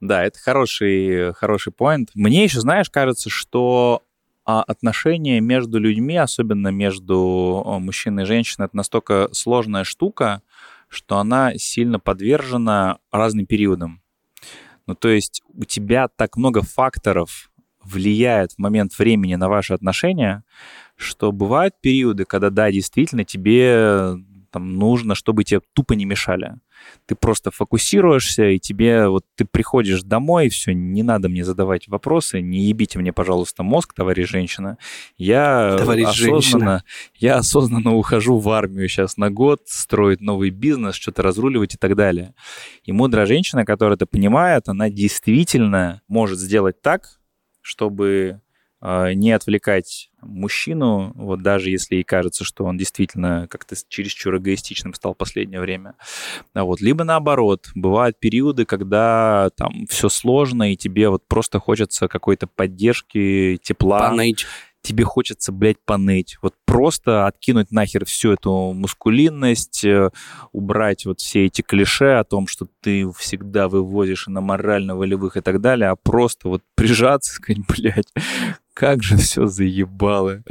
[0.00, 2.08] Да, это хороший, хороший поинт.
[2.14, 4.02] Мне еще, знаешь, кажется, что
[4.46, 10.40] а, отношения между людьми, особенно между а, мужчиной и женщиной, это настолько сложная штука,
[10.88, 14.00] что она сильно подвержена разным периодам.
[14.86, 17.50] Ну, то есть у тебя так много факторов
[17.82, 20.42] влияет в момент времени на ваши отношения,
[20.96, 24.16] что бывают периоды, когда, да, действительно, тебе
[24.54, 26.54] там нужно, чтобы тебе тупо не мешали.
[27.06, 31.88] Ты просто фокусируешься, и тебе вот ты приходишь домой, и все, не надо мне задавать
[31.88, 34.78] вопросы, не ебите мне, пожалуйста, мозг, товарищ женщина.
[35.16, 36.84] Я Товарищ осознанно, женщина.
[37.16, 41.96] я осознанно ухожу в армию сейчас на год, строить новый бизнес, что-то разруливать и так
[41.96, 42.32] далее.
[42.84, 47.18] И мудрая женщина, которая это понимает, она действительно может сделать так,
[47.60, 48.40] чтобы
[48.84, 55.14] не отвлекать мужчину, вот даже если ей кажется, что он действительно как-то чересчур эгоистичным стал
[55.14, 55.94] в последнее время.
[56.54, 62.08] А вот, либо наоборот, бывают периоды, когда там все сложно, и тебе вот просто хочется
[62.08, 64.46] какой-то поддержки, тепла Поныть.
[64.82, 66.36] тебе хочется, блядь, поныть.
[66.42, 70.10] Вот просто откинуть нахер всю эту мускулинность, э,
[70.52, 75.60] убрать вот все эти клише о том, что ты всегда вывозишь на морально-волевых и так
[75.60, 78.12] далее, а просто вот прижаться сказать, блядь,
[78.74, 80.42] как же все заебало,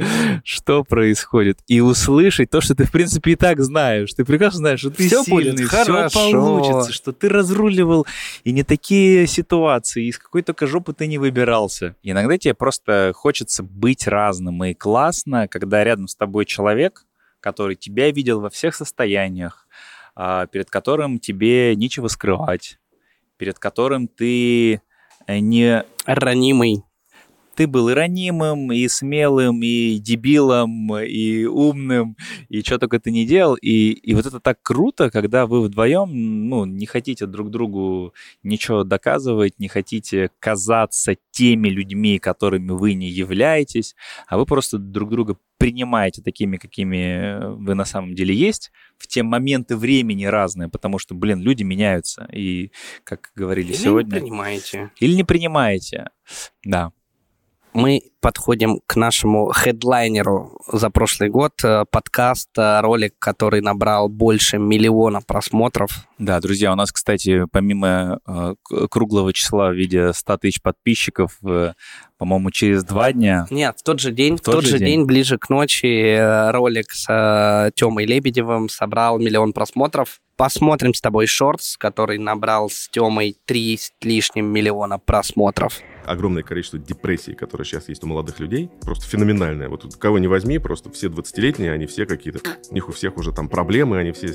[0.42, 4.12] что происходит, и услышать то, что ты, в принципе, и так знаешь.
[4.14, 6.32] Ты прекрасно знаешь, что ты Всё сильный, будет все хорошо.
[6.32, 8.06] получится, что ты разруливал
[8.42, 11.96] и не такие ситуации, из какой только жопы ты не выбирался.
[12.02, 17.04] Иногда тебе просто хочется быть разным, и классно, когда рядом с тобой человек,
[17.40, 19.68] который тебя видел во всех состояниях,
[20.16, 22.78] а, перед которым тебе нечего скрывать,
[23.36, 24.80] перед которым ты
[25.26, 26.83] э, не Ранимый.
[27.54, 32.16] Ты был и ранимым, и смелым, и дебилом, и умным,
[32.48, 33.54] и что только ты не делал.
[33.54, 38.84] И, и вот это так круто, когда вы вдвоем ну, не хотите друг другу ничего
[38.84, 43.94] доказывать, не хотите казаться теми людьми, которыми вы не являетесь,
[44.26, 49.22] а вы просто друг друга принимаете такими, какими вы на самом деле есть, в те
[49.22, 52.28] моменты времени разные, потому что, блин, люди меняются.
[52.32, 52.70] И,
[53.04, 54.14] как говорили Или сегодня...
[54.16, 54.90] не принимаете.
[55.00, 56.10] Или не принимаете.
[56.64, 56.92] Да.
[57.74, 61.52] Мы подходим к нашему хедлайнеру за прошлый год.
[61.62, 66.08] Э, Подкаст, э, ролик, который набрал больше миллиона просмотров.
[66.16, 68.54] Да, друзья, у нас, кстати, помимо э,
[68.90, 71.38] круглого числа в виде 100 тысяч подписчиков,
[72.16, 73.46] по-моему, через два дня...
[73.50, 75.00] Нет, в тот же день, в тот тот, же же день.
[75.00, 75.04] день.
[75.04, 76.16] ближе к ночи,
[76.50, 80.20] ролик с Тёмой Лебедевым собрал миллион просмотров.
[80.36, 85.80] Посмотрим с тобой шортс, который набрал с Тёмой три с лишним миллиона просмотров.
[86.06, 89.68] огромное количество депрессий, которые сейчас есть у молодых людей, просто феноменальное.
[89.68, 92.40] Вот кого не возьми, просто все 20-летние, они все какие-то...
[92.70, 94.32] У них у всех уже там проблемы, они все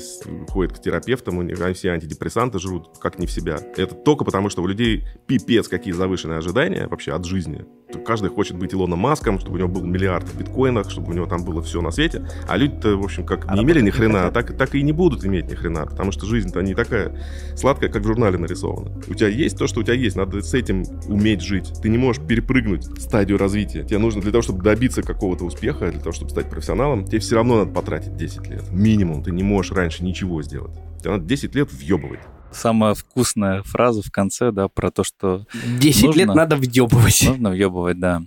[0.48, 3.58] ходят к терапевтам, у них, они все антидепрессанты жрут, как не в себя.
[3.76, 7.64] Это только потому, что у людей пипец какие завышенные ожидания вообще от жизни.
[8.04, 11.26] Каждый хочет быть Илоном Маском, чтобы у него был миллиард в биткоинах, чтобы у него
[11.26, 12.26] там было все на свете.
[12.48, 15.50] А люди-то, в общем, как не имели ни хрена, так, так и не будут иметь
[15.50, 17.20] ни хрена, потому что жизнь-то не такая
[17.56, 18.92] сладкая, как в журнале нарисована.
[19.08, 21.72] У тебя есть то, что у тебя есть, надо с этим уметь жить.
[21.82, 23.69] Ты не можешь перепрыгнуть стадию развития.
[23.72, 27.36] Тебе нужно для того, чтобы добиться какого-то успеха, для того, чтобы стать профессионалом, тебе все
[27.36, 28.70] равно надо потратить 10 лет.
[28.70, 29.22] Минимум.
[29.22, 30.74] Ты не можешь раньше ничего сделать.
[31.00, 32.20] Тебе надо 10 лет въебывать.
[32.52, 35.46] Самая вкусная фраза в конце, да, про то, что
[35.78, 36.34] 10 лет Нужно.
[36.34, 37.22] надо въебывать.
[37.26, 38.22] нужно въебывать, да.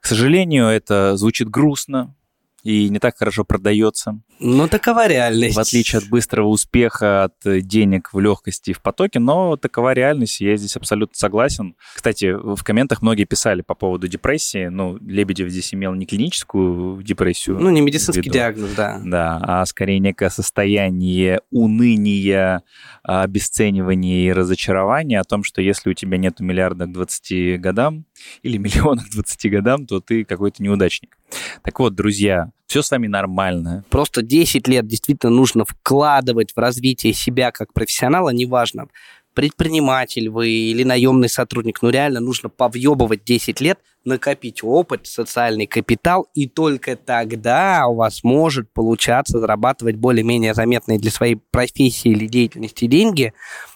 [0.00, 2.14] К сожалению, это звучит грустно.
[2.62, 4.20] И не так хорошо продается.
[4.38, 5.56] Ну, такова реальность.
[5.56, 10.40] В отличие от быстрого успеха, от денег в легкости и в потоке, но такова реальность,
[10.40, 11.76] я здесь абсолютно согласен.
[11.94, 14.68] Кстати, в комментах многие писали по поводу депрессии.
[14.68, 17.58] Ну, Лебедев здесь имел не клиническую депрессию.
[17.58, 19.00] Ну, не медицинский диагноз, да.
[19.04, 22.62] Да, а скорее некое состояние уныния,
[23.02, 28.06] обесценивания и разочарования о том, что если у тебя нет миллиарда к 20 годам
[28.42, 31.18] или миллиона к 20 годам, то ты какой-то неудачник.
[31.62, 33.84] Так вот, друзья, все с вами нормально.
[33.90, 38.86] Просто 10 лет действительно нужно вкладывать в развитие себя как профессионала, неважно,
[39.34, 46.28] предприниматель вы или наемный сотрудник, ну реально нужно повъебывать 10 лет, накопить опыт, социальный капитал,
[46.34, 52.86] и только тогда у вас может получаться зарабатывать более-менее заметные для своей профессии или деятельности
[52.86, 53.32] деньги.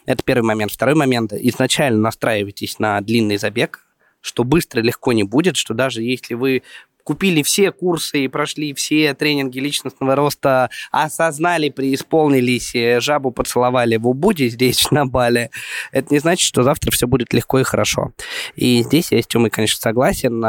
[0.07, 0.73] Это первый момент.
[0.73, 1.33] Второй момент.
[1.33, 3.84] Изначально настраивайтесь на длинный забег,
[4.25, 6.63] что быстро легко не будет, что даже если вы
[7.05, 14.49] купили все курсы и прошли все тренинги личностного роста, осознали, преисполнились, жабу поцеловали в Убуде
[14.49, 15.51] здесь, на Бале,
[15.93, 18.13] это не значит, что завтра все будет легко и хорошо.
[18.57, 20.43] И здесь я с Тёмой, конечно, согласен.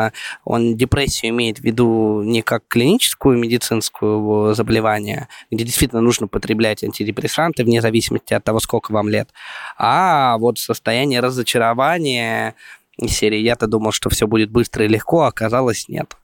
[0.45, 7.65] Он депрессию имеет в виду не как клиническую медицинскую заболевание, где действительно нужно потреблять антидепрессанты
[7.65, 9.29] вне зависимости от того, сколько вам лет,
[9.77, 12.55] а вот состояние разочарования,
[12.97, 16.15] из серии «Я-то думал, что все будет быстро и легко, а оказалось нет».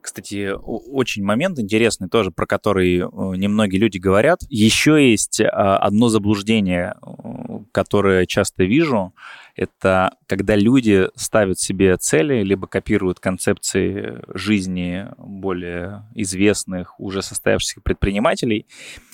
[0.00, 3.02] Кстати, очень момент интересный тоже, про который э,
[3.36, 4.40] немногие люди говорят.
[4.48, 9.14] Еще есть а, одно заблуждение, э, которое часто вижу.
[9.56, 18.66] Это когда люди ставят себе цели, либо копируют концепции жизни более известных, уже состоявшихся предпринимателей,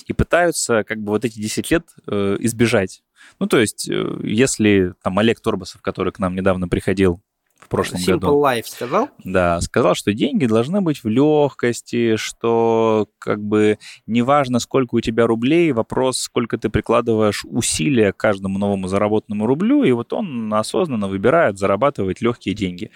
[0.07, 3.03] и пытаются как бы вот эти 10 лет э, избежать.
[3.39, 7.21] Ну, то есть, если там Олег Торбасов, который к нам недавно приходил,
[7.59, 8.45] в прошлом Simple году.
[8.45, 9.09] Life сказал?
[9.25, 15.27] Да, сказал, что деньги должны быть в легкости, что как бы неважно, сколько у тебя
[15.27, 21.09] рублей, вопрос, сколько ты прикладываешь усилия к каждому новому заработанному рублю, и вот он осознанно
[21.09, 22.91] выбирает зарабатывать легкие деньги.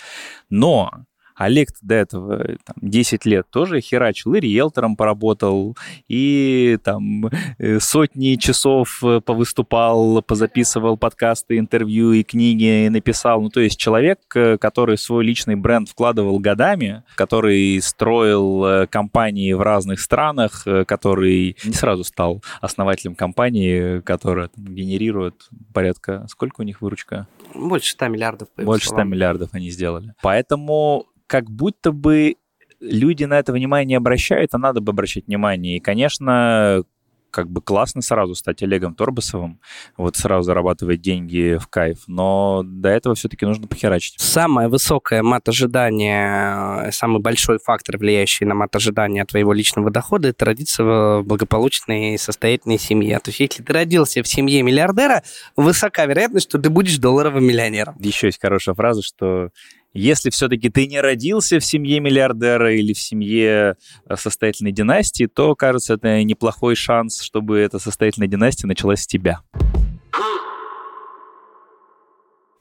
[0.51, 1.05] Но
[1.40, 5.74] Олег до этого там, 10 лет тоже херачил, и риэлтором поработал,
[6.07, 13.40] и там э, сотни часов э, повыступал, позаписывал подкасты, интервью и книги написал.
[13.40, 19.62] Ну, то есть человек, э, который свой личный бренд вкладывал годами, который строил компании в
[19.62, 26.26] разных странах, который не сразу стал основателем компании, которая там, генерирует порядка...
[26.29, 27.26] Сколько у них выручка?
[27.55, 28.48] Больше 100 миллиардов.
[28.59, 30.12] Больше 100 миллиардов они сделали.
[30.20, 32.35] Поэтому как будто бы
[32.81, 35.77] люди на это внимание не обращают, а надо бы обращать внимание.
[35.77, 36.83] И, конечно,
[37.31, 39.61] как бы классно сразу стать Олегом Торбасовым,
[39.97, 44.19] вот сразу зарабатывать деньги в кайф, но до этого все-таки нужно похерачить.
[44.19, 51.23] Самое высокое мат-ожидание, самый большой фактор, влияющий на мат-ожидание твоего личного дохода, это родиться в
[51.23, 53.21] благополучной и состоятельной семье.
[53.21, 55.23] То есть если ты родился в семье миллиардера,
[55.55, 57.95] высока вероятность, что ты будешь долларовым миллионером.
[58.01, 59.51] Еще есть хорошая фраза, что
[59.92, 63.76] если все-таки ты не родился в семье миллиардера или в семье
[64.09, 69.40] э, состоятельной династии, то, кажется, это неплохой шанс, чтобы эта состоятельная династия началась с тебя.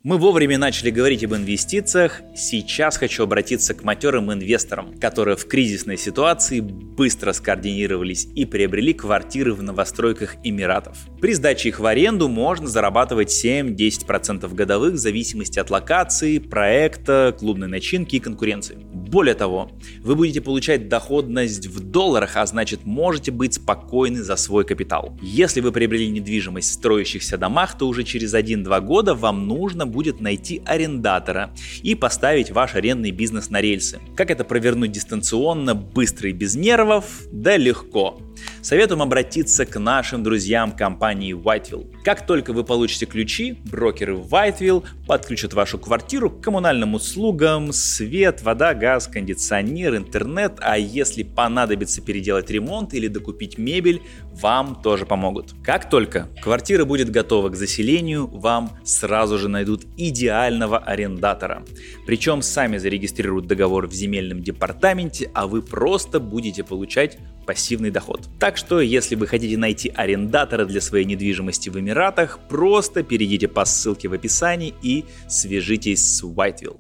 [0.02, 2.22] Мы вовремя начали говорить об инвестициях.
[2.34, 9.54] Сейчас хочу обратиться к матерым инвесторам, которые в кризисной ситуации быстро скоординировались и приобрели квартиры
[9.54, 10.98] в новостройках Эмиратов.
[11.20, 17.68] При сдаче их в аренду можно зарабатывать 7-10% годовых в зависимости от локации, проекта, клубной
[17.68, 18.78] начинки и конкуренции.
[18.78, 24.64] Более того, вы будете получать доходность в долларах, а значит можете быть спокойны за свой
[24.64, 25.18] капитал.
[25.22, 30.22] Если вы приобрели недвижимость в строящихся домах, то уже через 1-2 года вам нужно будет
[30.22, 31.52] найти арендатора
[31.84, 34.00] и поставить ваш арендный бизнес на рельсы.
[34.16, 37.06] Как это провернуть дистанционно, быстро и без нервов?
[37.32, 38.22] Да легко.
[38.62, 41.96] Советуем обратиться к нашим друзьям компании Whiteville.
[42.04, 48.74] Как только вы получите ключи, брокеры Whiteville подключат вашу квартиру к коммунальным услугам, свет, вода,
[48.74, 54.02] газ, кондиционер, интернет, а если понадобится переделать ремонт или докупить мебель,
[54.34, 55.54] вам тоже помогут.
[55.64, 61.64] Как только квартира будет готова к заселению, вам сразу же найдут идеального арендатора.
[62.06, 67.18] Причем сами зарегистрируют договор в земельном департаменте, а вы просто будете получать
[67.50, 68.30] пассивный доход.
[68.38, 73.66] Так что, если вы хотите найти арендатора для своей недвижимости в Эмиратах, просто перейдите по
[73.66, 76.78] ссылке в описании и свяжитесь с Whiteville.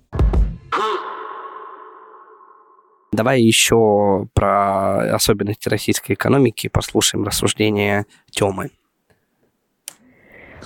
[3.11, 8.69] Давай еще про особенности российской экономики послушаем рассуждения Темы.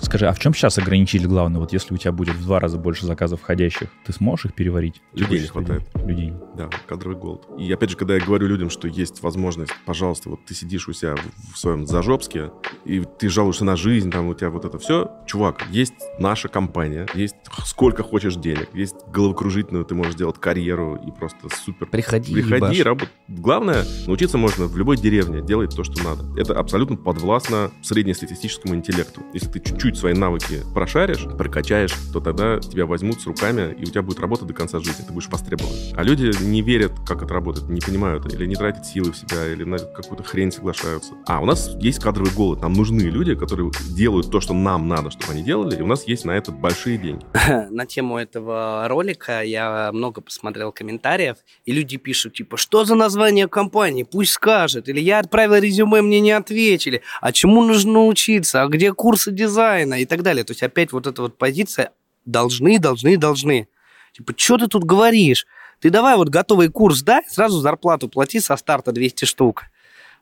[0.01, 1.60] Скажи, а в чем сейчас ограничитель главный?
[1.60, 5.01] Вот если у тебя будет в два раза больше заказов входящих, ты сможешь их переварить?
[5.13, 5.84] Людей не хватает.
[5.95, 6.34] Людей.
[6.56, 7.45] Да, кадровый голод.
[7.58, 10.93] И опять же, когда я говорю людям, что есть возможность, пожалуйста, вот ты сидишь у
[10.93, 11.15] себя
[11.53, 12.51] в своем зажопске,
[12.86, 17.08] и ты жалуешься на жизнь, там у тебя вот это все, чувак, есть наша компания,
[17.13, 21.88] есть сколько хочешь денег, есть головокружительную, ты можешь делать карьеру и просто супер.
[21.88, 23.10] Приходи, Приходи, работай.
[23.27, 26.39] Главное, научиться можно в любой деревне делать то, что надо.
[26.39, 29.21] Это абсолютно подвластно среднестатистическому интеллекту.
[29.34, 33.86] Если ты чуть-чуть свои навыки прошаришь, прокачаешь, то тогда тебя возьмут с руками, и у
[33.86, 35.74] тебя будет работа до конца жизни, ты будешь востребован.
[35.96, 39.46] А люди не верят, как это работает, не понимают, или не тратят силы в себя,
[39.52, 41.15] или на какую-то хрень соглашаются.
[41.27, 45.12] А у нас есть кадровый голод, нам нужны люди, которые делают то, что нам надо,
[45.12, 47.25] чтобы они делали, и у нас есть на это большие деньги.
[47.69, 53.50] на тему этого ролика я много посмотрел комментариев, и люди пишут, типа, что за название
[53.50, 58.67] компании, пусть скажет, или я отправил резюме, мне не ответили, а чему нужно учиться, а
[58.67, 60.44] где курсы дизайна и так далее.
[60.44, 61.92] То есть опять вот эта вот позиция
[62.26, 63.67] должны, должны, должны.
[64.13, 65.46] Типа, что ты тут говоришь?
[65.80, 69.63] Ты давай вот готовый курс дай, сразу зарплату плати со старта 200 штук.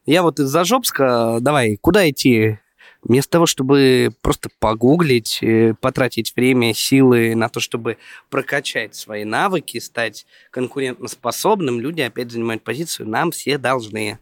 [0.05, 2.57] Я вот из Зажопска, давай, куда идти?
[3.03, 7.97] Вместо того, чтобы просто погуглить, э, потратить время, силы на то, чтобы
[8.29, 14.19] прокачать свои навыки, стать конкурентоспособным, люди опять занимают позицию «нам все должны».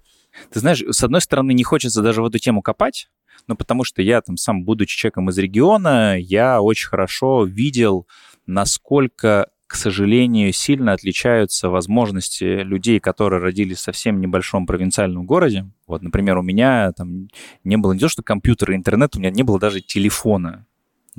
[0.52, 3.10] Ты знаешь, с одной стороны, не хочется даже в эту тему копать,
[3.50, 8.08] но потому что я там сам, будучи человеком из региона, я очень хорошо видел,
[8.46, 15.70] насколько к сожалению, сильно отличаются возможности людей, которые родились в совсем небольшом провинциальном городе.
[15.86, 17.28] Вот, например, у меня там
[17.64, 20.66] не было не то, что компьютера, интернет, у меня не было даже телефона.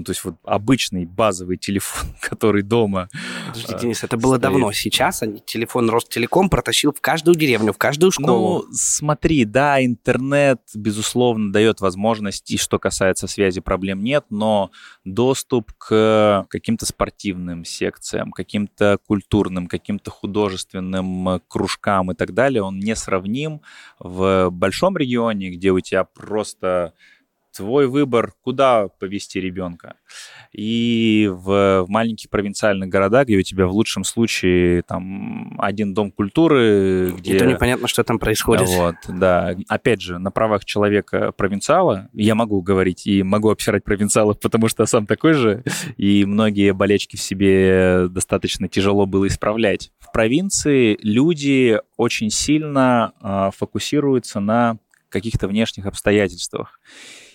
[0.00, 3.10] Ну, то есть вот обычный базовый телефон, который дома.
[3.48, 4.40] Подожди, Денис, это было стоит.
[4.40, 4.72] давно.
[4.72, 8.64] Сейчас они, телефон Ростелеком протащил в каждую деревню, в каждую школу.
[8.66, 14.70] Ну, смотри, да, интернет, безусловно, дает возможность, и что касается связи, проблем нет, но
[15.04, 23.60] доступ к каким-то спортивным секциям, каким-то культурным, каким-то художественным кружкам и так далее, он несравним
[23.98, 26.94] в большом регионе, где у тебя просто
[27.60, 29.96] твой выбор, куда повести ребенка.
[30.50, 36.10] И в, в маленьких провинциальных городах, где у тебя в лучшем случае там один дом
[36.10, 37.36] культуры, где...
[37.36, 38.66] И то непонятно, что там происходит.
[38.66, 39.54] Вот, да.
[39.68, 44.86] Опять же, на правах человека провинциала я могу говорить и могу обсирать провинциалов, потому что
[44.86, 45.62] сам такой же,
[45.98, 49.92] и многие болечки в себе достаточно тяжело было исправлять.
[49.98, 54.78] В провинции люди очень сильно э, фокусируются на
[55.10, 56.80] каких-то внешних обстоятельствах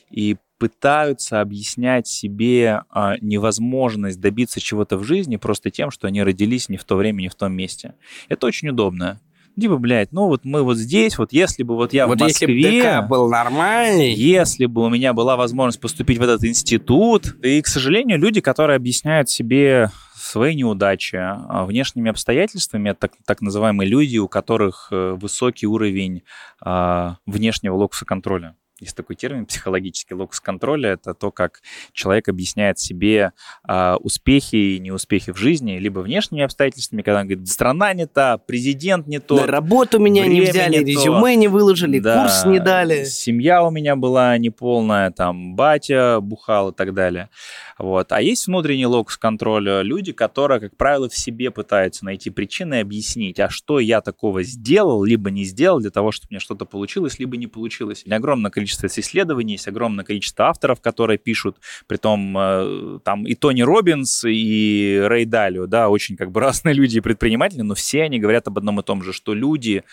[0.10, 6.70] и пытаются объяснять себе а, невозможность добиться чего-то в жизни просто тем, что они родились
[6.70, 7.96] не в то время, не в том месте.
[8.30, 9.20] Это очень удобно.
[9.60, 12.54] Типа, блядь, ну вот мы вот здесь, вот если бы вот я вот в Москве...
[12.54, 14.14] если бы ДК был нормальный...
[14.14, 17.38] Если бы у меня была возможность поступить в этот институт...
[17.42, 23.88] И, к сожалению, люди, которые объясняют себе свои неудачи а, внешними обстоятельствами, так, так называемые
[23.88, 26.24] люди, у которых э, высокий уровень
[26.60, 30.92] а, внешнего локуса контроля есть такой термин психологический локус контроля.
[30.92, 31.62] Это то, как
[31.94, 33.32] человек объясняет себе
[33.68, 38.38] э, успехи и неуспехи в жизни, либо внешними обстоятельствами, когда он говорит, страна не та,
[38.38, 39.42] президент не тот.
[39.42, 41.40] На работу меня не взяли, не резюме то.
[41.40, 43.06] не выложили, да, курс не дали.
[43.06, 47.30] Семья у меня была неполная, там, батя бухал и так далее.
[47.78, 48.12] Вот.
[48.12, 52.80] А есть внутренний локус контроля люди, которые, как правило, в себе пытаются найти причины и
[52.80, 56.66] объяснить, а что я такого сделал, либо не сделал для того, чтобы у меня что-то
[56.66, 58.04] получилось, либо не получилось.
[58.10, 58.65] Огромное количество
[59.00, 61.58] исследований, есть огромное количество авторов, которые пишут,
[61.88, 66.74] при том э, там и Тони Робинс, и Рэй Далио, да, очень как бы разные
[66.74, 69.84] люди и предприниматели, но все они говорят об одном и том же, что люди,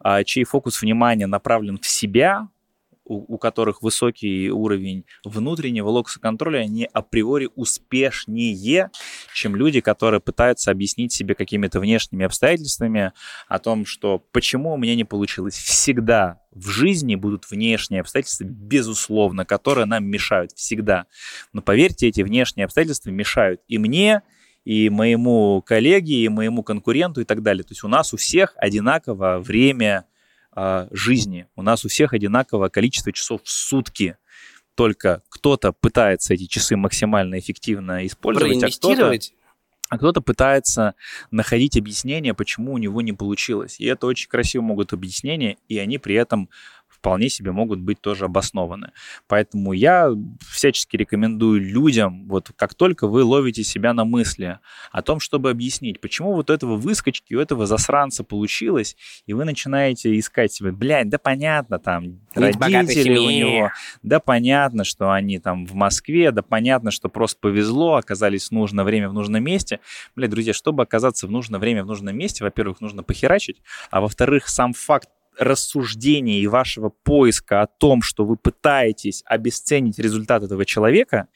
[0.00, 2.48] а, чей фокус внимания направлен в себя,
[3.12, 8.90] у, у которых высокий уровень внутреннего локуса контроля, они априори успешнее,
[9.34, 13.12] чем люди, которые пытаются объяснить себе какими-то внешними обстоятельствами
[13.48, 15.54] о том, что почему у меня не получилось.
[15.54, 20.52] Всегда в жизни будут внешние обстоятельства, безусловно, которые нам мешают.
[20.52, 21.06] Всегда.
[21.52, 24.22] Но поверьте, эти внешние обстоятельства мешают и мне,
[24.64, 27.64] и моему коллеге, и моему конкуренту и так далее.
[27.64, 30.06] То есть у нас у всех одинаково время
[30.56, 31.46] э, жизни.
[31.56, 34.16] У нас у всех одинаковое количество часов в сутки.
[34.74, 39.18] Только кто-то пытается эти часы максимально эффективно использовать, а кто-то,
[39.90, 40.94] а кто-то пытается
[41.30, 43.78] находить объяснение, почему у него не получилось.
[43.78, 46.48] И это очень красиво могут объяснения, и они при этом
[47.02, 48.92] вполне себе могут быть тоже обоснованы.
[49.26, 50.12] Поэтому я
[50.48, 54.60] всячески рекомендую людям, вот как только вы ловите себя на мысли
[54.92, 58.96] о том, чтобы объяснить, почему вот этого выскочки, у этого засранца получилось,
[59.26, 63.70] и вы начинаете искать себе, блядь, да понятно, там, родители у него,
[64.04, 68.84] да понятно, что они там в Москве, да понятно, что просто повезло, оказались в нужное
[68.84, 69.80] время в нужном месте.
[70.14, 74.46] Блядь, друзья, чтобы оказаться в нужное время в нужном месте, во-первых, нужно похерачить, а во-вторых,
[74.46, 75.08] сам факт
[75.38, 81.28] рассуждения и вашего поиска о том, что вы пытаетесь обесценить результат этого человека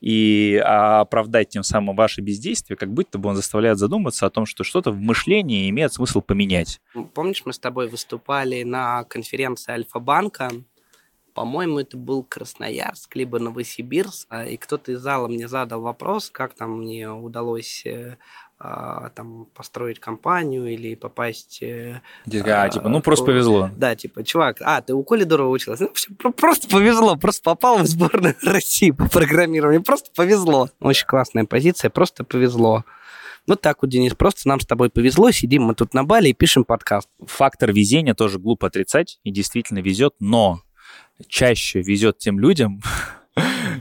[0.00, 4.64] и оправдать тем самым ваше бездействие, как будто бы он заставляет задуматься о том, что
[4.64, 6.80] что-то в мышлении имеет смысл поменять.
[7.14, 10.50] Помнишь, мы с тобой выступали на конференции Альфа-банка,
[11.34, 16.54] по-моему, это был Красноярск, либо Новосибирск, а, и кто-то из зала мне задал вопрос, как
[16.54, 18.16] там мне удалось э,
[18.49, 21.62] а, там построить компанию или попасть...
[21.62, 23.70] Э, а, типа, ну просто повезло.
[23.74, 25.80] Да, типа, чувак, а, ты у Коли Дурова училась?
[25.80, 30.68] Ну, все, просто повезло, просто попал в сборную России по программированию, просто повезло.
[30.80, 32.84] Очень классная позиция, просто повезло.
[33.46, 36.34] Ну так вот, Денис, просто нам с тобой повезло, сидим мы тут на Бали и
[36.34, 37.08] пишем подкаст.
[37.26, 40.60] Фактор везения тоже глупо отрицать, и действительно везет, но
[41.28, 42.82] чаще везет тем людям,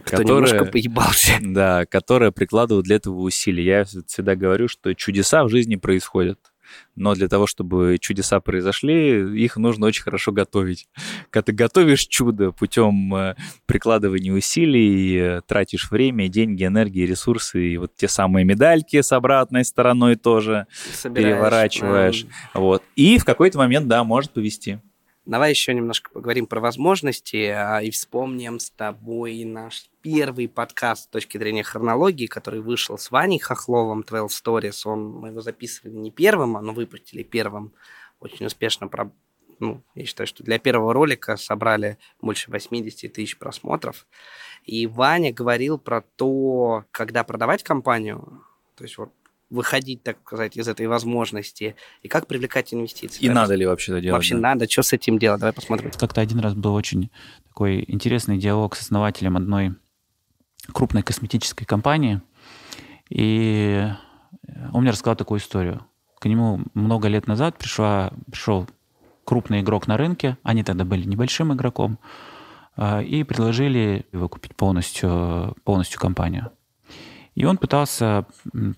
[0.04, 1.34] кто которые, немножко поебался.
[1.42, 3.66] Да, которые прикладывают для этого усилия.
[3.66, 6.40] Я всегда говорю, что чудеса в жизни происходят.
[6.96, 10.88] Но для того, чтобы чудеса произошли, их нужно очень хорошо готовить.
[11.30, 13.36] Когда ты готовишь чудо путем э,
[13.66, 19.66] прикладывания усилий, э, тратишь время, деньги, энергии, ресурсы, и вот те самые медальки с обратной
[19.66, 22.24] стороной тоже Собираешь, переворачиваешь.
[22.54, 22.60] Да.
[22.60, 22.84] Вот.
[22.96, 24.80] И в какой-то момент, да, может повести.
[25.30, 31.08] Давай еще немножко поговорим про возможности а, и вспомним с тобой наш первый подкаст с
[31.08, 34.82] точки зрения хронологии, который вышел с Ваней Хохловым, 12 Stories.
[34.86, 37.74] Он, мы его записывали не первым, а но выпустили первым.
[38.20, 39.12] Очень успешно про,
[39.60, 44.08] ну, я считаю, что для первого ролика собрали больше 80 тысяч просмотров.
[44.64, 49.14] И Ваня говорил про то, когда продавать компанию, то есть вот
[49.50, 53.24] выходить, так сказать, из этой возможности, и как привлекать инвестиции.
[53.24, 53.34] И да?
[53.34, 54.18] надо ли вообще это делать?
[54.18, 54.42] Вообще да?
[54.42, 55.40] надо, что с этим делать?
[55.40, 55.92] Давай посмотрим.
[55.92, 57.10] Как-то один раз был очень
[57.48, 59.76] такой интересный диалог с основателем одной
[60.72, 62.22] крупной косметической компании,
[63.10, 63.88] и
[64.72, 65.86] он мне рассказал такую историю.
[66.20, 68.68] К нему много лет назад пришла, пришел
[69.24, 72.00] крупный игрок на рынке, они тогда были небольшим игроком,
[72.76, 76.52] а, и предложили выкупить полностью, полностью компанию.
[77.40, 78.26] И он пытался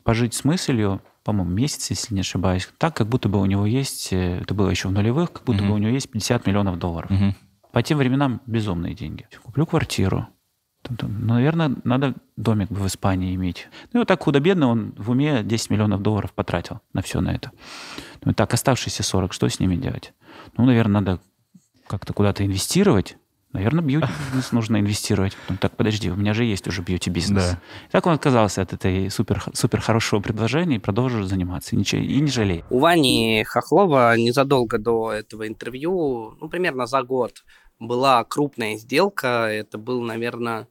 [0.04, 4.14] пожить с мыслью, по-моему, месяц, если не ошибаюсь, так, как будто бы у него есть,
[4.14, 5.68] э, это было еще в нулевых, как будто mm-hmm.
[5.68, 7.10] бы у него есть 50 миллионов долларов.
[7.10, 7.34] Mm-hmm.
[7.72, 9.28] По тем временам безумные деньги.
[9.42, 10.28] Куплю квартиру.
[10.88, 13.68] Ну, наверное, надо домик в Испании иметь.
[13.94, 17.34] Ну, и вот так худо-бедно он в уме 10 миллионов долларов потратил на все на
[17.34, 17.52] это.
[18.24, 20.14] Ну, так, оставшиеся 40, что с ними делать?
[20.56, 21.22] Ну, наверное, надо
[21.88, 23.18] как-то куда-то инвестировать,
[23.54, 25.38] Наверное, бьюти-бизнес нужно инвестировать.
[25.50, 27.52] Ну, так, подожди, у меня же есть уже бьюти-бизнес.
[27.52, 27.60] Да.
[27.92, 31.76] Так он отказался от этой супер, супер хорошего предложения и продолжил заниматься.
[31.76, 32.64] И, ничего, и не жалеет.
[32.70, 37.44] У Вани Хохлова незадолго до этого интервью, ну, примерно за год,
[37.80, 39.48] была крупная сделка.
[39.48, 40.68] Это был, наверное,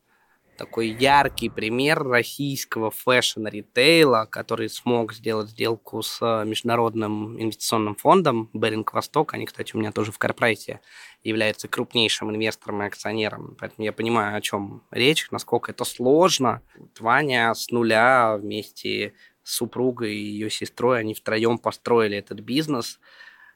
[0.61, 8.93] такой яркий пример российского фэшн-ритейла, который смог сделать сделку с э, международным инвестиционным фондом Baring
[8.93, 9.32] Vostok.
[9.32, 10.82] Они, кстати, у меня тоже в корпорате
[11.24, 13.56] являются крупнейшим инвестором и акционером.
[13.58, 16.61] Поэтому я понимаю, о чем речь, насколько это сложно.
[16.98, 23.00] Ваня с нуля вместе с супругой и ее сестрой, они втроем построили этот бизнес,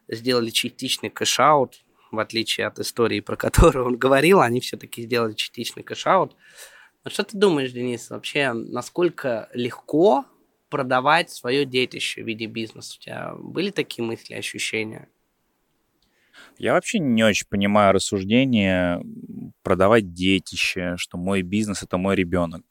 [0.08, 5.82] сделали частичный cash-out, в отличие от истории, про которую он говорил, они все-таки сделали частичный
[5.82, 6.34] cash-out.
[7.04, 10.24] А что ты думаешь, Денис, вообще, насколько легко
[10.70, 12.96] продавать свое детище в виде бизнеса?
[12.98, 15.08] У тебя были такие мысли, ощущения?
[16.56, 19.02] Я вообще не очень понимаю рассуждение
[19.62, 22.62] продавать детище, что мой бизнес это мой ребенок.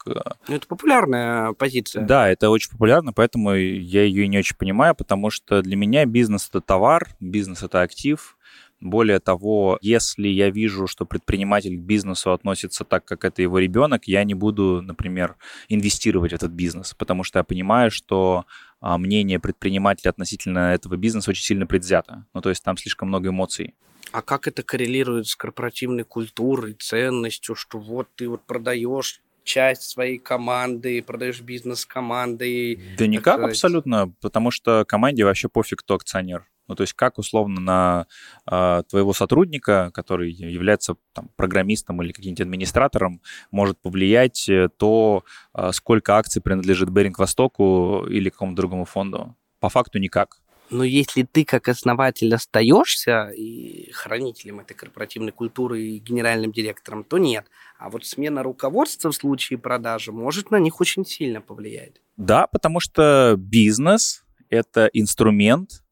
[0.47, 2.03] Ну, это популярная позиция.
[2.03, 6.49] Да, это очень популярно, поэтому я ее не очень понимаю, потому что для меня бизнес
[6.49, 8.37] это товар, бизнес это актив,
[8.83, 14.05] более того, если я вижу, что предприниматель к бизнесу относится так, как это его ребенок,
[14.05, 15.35] я не буду, например,
[15.69, 18.45] инвестировать в этот бизнес, потому что я понимаю, что
[18.81, 22.25] а, мнение предпринимателя относительно этого бизнеса очень сильно предвзято.
[22.33, 23.73] Ну, то есть там слишком много эмоций.
[24.11, 30.17] А как это коррелирует с корпоративной культурой, ценностью, что вот ты вот продаешь часть своей
[30.19, 32.79] команды, продаешь бизнес команды?
[32.97, 33.51] Да никак сказать...
[33.51, 36.45] абсолютно, потому что команде вообще пофиг, кто акционер.
[36.67, 38.07] Ну, то есть как условно на
[38.49, 45.71] э, твоего сотрудника, который является там, программистом или каким-нибудь администратором, может повлиять э, то, э,
[45.73, 49.35] сколько акций принадлежит Беринг Востоку или какому-то другому фонду?
[49.59, 50.39] По факту никак.
[50.69, 57.17] Но если ты как основатель остаешься и хранителем этой корпоративной культуры и генеральным директором, то
[57.17, 57.45] нет.
[57.77, 62.01] А вот смена руководства в случае продажи может на них очень сильно повлиять.
[62.17, 65.82] Да, потому что бизнес— это инструмент,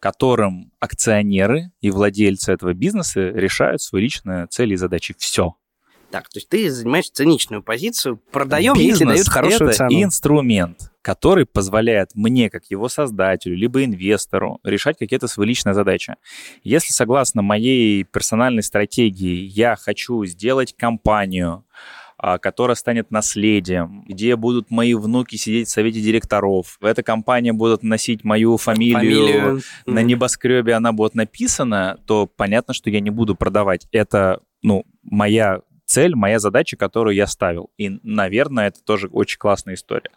[0.00, 5.14] которым акционеры и владельцы этого бизнеса решают свои личные цели и задачи.
[5.18, 5.56] Все.
[6.10, 10.02] Так, то есть ты занимаешь циничную позицию, продаем, если дают хорошую это цену.
[10.02, 16.14] инструмент, который позволяет мне, как его создателю, либо инвестору, решать какие-то свои личные задачи.
[16.62, 21.64] Если согласно моей персональной стратегии я хочу сделать компанию,
[22.18, 26.78] которая станет наследием, где будут мои внуки сидеть в совете директоров.
[26.80, 29.60] Эта компания будет носить мою фамилию, Фамилию.
[29.86, 33.86] на небоскребе она будет написана, то понятно, что я не буду продавать.
[33.92, 37.70] Это, ну, моя цель, моя задача, которую я ставил.
[37.78, 40.10] И, наверное, это тоже очень классная история.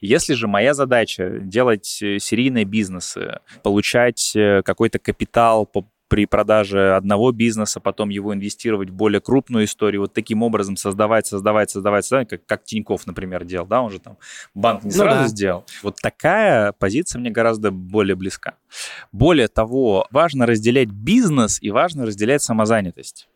[0.00, 6.94] Если же моя задача делать э, серийные бизнесы, получать э, какой-то капитал по при продаже
[6.94, 12.04] одного бизнеса, потом его инвестировать в более крупную историю, вот таким образом создавать, создавать, создавать,
[12.04, 14.16] создавать, как, как Тиньков, например, делал, да, он же там
[14.54, 15.28] банк не Ну сразу да.
[15.28, 15.64] сделал.
[15.82, 18.54] Вот такая позиция мне гораздо более близка.
[19.12, 23.28] Более того, важно разделять бизнес и важно разделять самозанятость.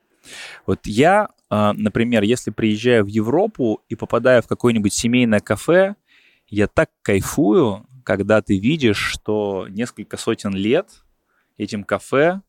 [0.67, 5.97] Вот я, а, например, если приезжаю в Европу и попадаю в какое-нибудь семейное кафе,
[6.49, 10.89] я так кайфую, когда ты видишь, что несколько сотен лет
[11.59, 12.43] этим кафе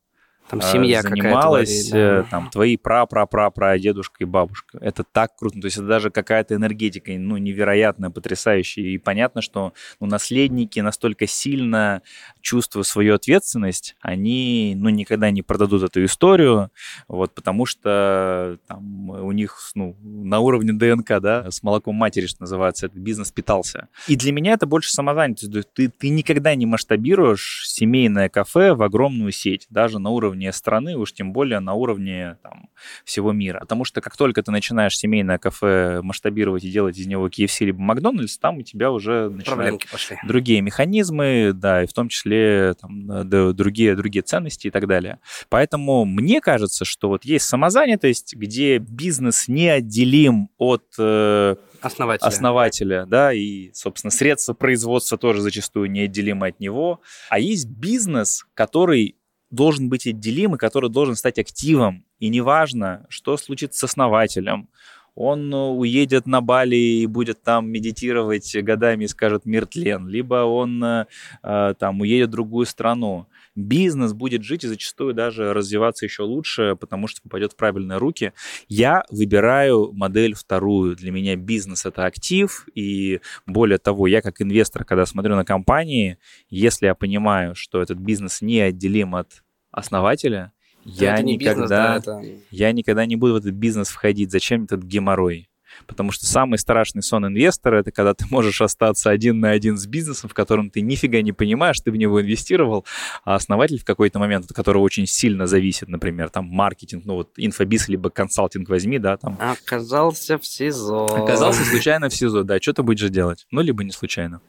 [0.51, 1.97] Там а, семья занималась да.
[1.97, 4.77] э, там твои пра-пра-пра-пра дедушка и бабушка.
[4.81, 5.61] Это так круто.
[5.61, 8.83] То есть это даже какая-то энергетика, ну, невероятная, потрясающая.
[8.83, 9.71] И понятно, что
[10.01, 12.01] ну, наследники настолько сильно
[12.41, 16.69] чувствуя свою ответственность, они, ну, никогда не продадут эту историю,
[17.07, 22.41] вот, потому что там у них, ну, на уровне ДНК, да, с молоком матери, что
[22.41, 23.87] называется, этот бизнес питался.
[24.09, 25.49] И для меня это больше самозанятость.
[25.73, 31.13] Ты, ты никогда не масштабируешь семейное кафе в огромную сеть, даже на уровне страны, уж
[31.13, 32.69] тем более на уровне там,
[33.05, 33.59] всего мира.
[33.59, 37.79] Потому что как только ты начинаешь семейное кафе масштабировать и делать из него KFC либо
[37.79, 40.17] Макдональдс, там у тебя уже начинают пошли.
[40.23, 45.19] другие механизмы, да, и в том числе там, да, другие, другие ценности и так далее.
[45.49, 52.27] Поэтому мне кажется, что вот есть самозанятость, где бизнес неотделим от э, Основателя.
[52.27, 57.01] основателя, да, и, собственно, средства производства тоже зачастую неотделимы от него.
[57.29, 59.15] А есть бизнес, который
[59.51, 62.05] должен быть отделим и который должен стать активом.
[62.19, 64.69] И неважно, что случится с основателем,
[65.15, 70.45] он э, уедет на Бали и будет там медитировать годами и скажет «мир тлен», либо
[70.45, 71.05] он э,
[71.43, 73.27] э, там уедет в другую страну.
[73.55, 78.31] Бизнес будет жить и зачастую даже развиваться еще лучше, потому что попадет в правильные руки.
[78.69, 80.95] Я выбираю модель вторую.
[80.95, 86.17] Для меня бизнес— это актив, и более того, я как инвестор, когда смотрю на компании,
[86.49, 90.53] если я понимаю, что этот бизнес неотделим от основателя,
[90.85, 93.89] Да я это не никогда, бизнес, да, это- я никогда не буду в этот бизнес
[93.89, 94.31] входить.
[94.31, 95.49] Зачем этот геморрой?
[95.87, 99.85] Потому что самый страшный сон инвестора это когда ты можешь остаться один на один с
[99.85, 102.85] бизнесом, в котором ты нифига не понимаешь, ты в него инвестировал,
[103.23, 107.29] а основатель в какой-то момент, от которого очень сильно зависит, например, там маркетинг, ну вот
[107.37, 109.37] инфобиз либо консалтинг возьми, да, там.
[109.39, 111.05] Оказался в СИЗО.
[111.23, 113.45] Оказался случайно в СИЗО, да, что ты будешь делать?
[113.51, 114.41] Ну, либо не случайно.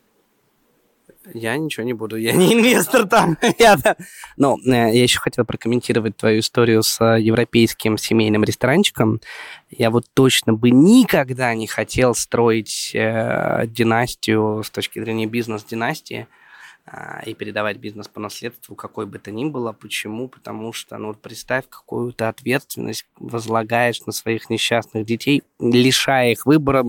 [1.34, 3.38] Я ничего не буду, я не инвестор там.
[3.58, 3.76] Я.
[4.36, 9.20] Но э, я еще хотел прокомментировать твою историю с э, европейским семейным ресторанчиком.
[9.70, 16.26] Я вот точно бы никогда не хотел строить э, династию с точки зрения бизнес-династии
[17.24, 19.72] и передавать бизнес по наследству, какой бы то ни было.
[19.72, 20.28] Почему?
[20.28, 26.84] Потому что, ну, представь, какую-то ответственность возлагаешь на своих несчастных детей, лишая их выбора,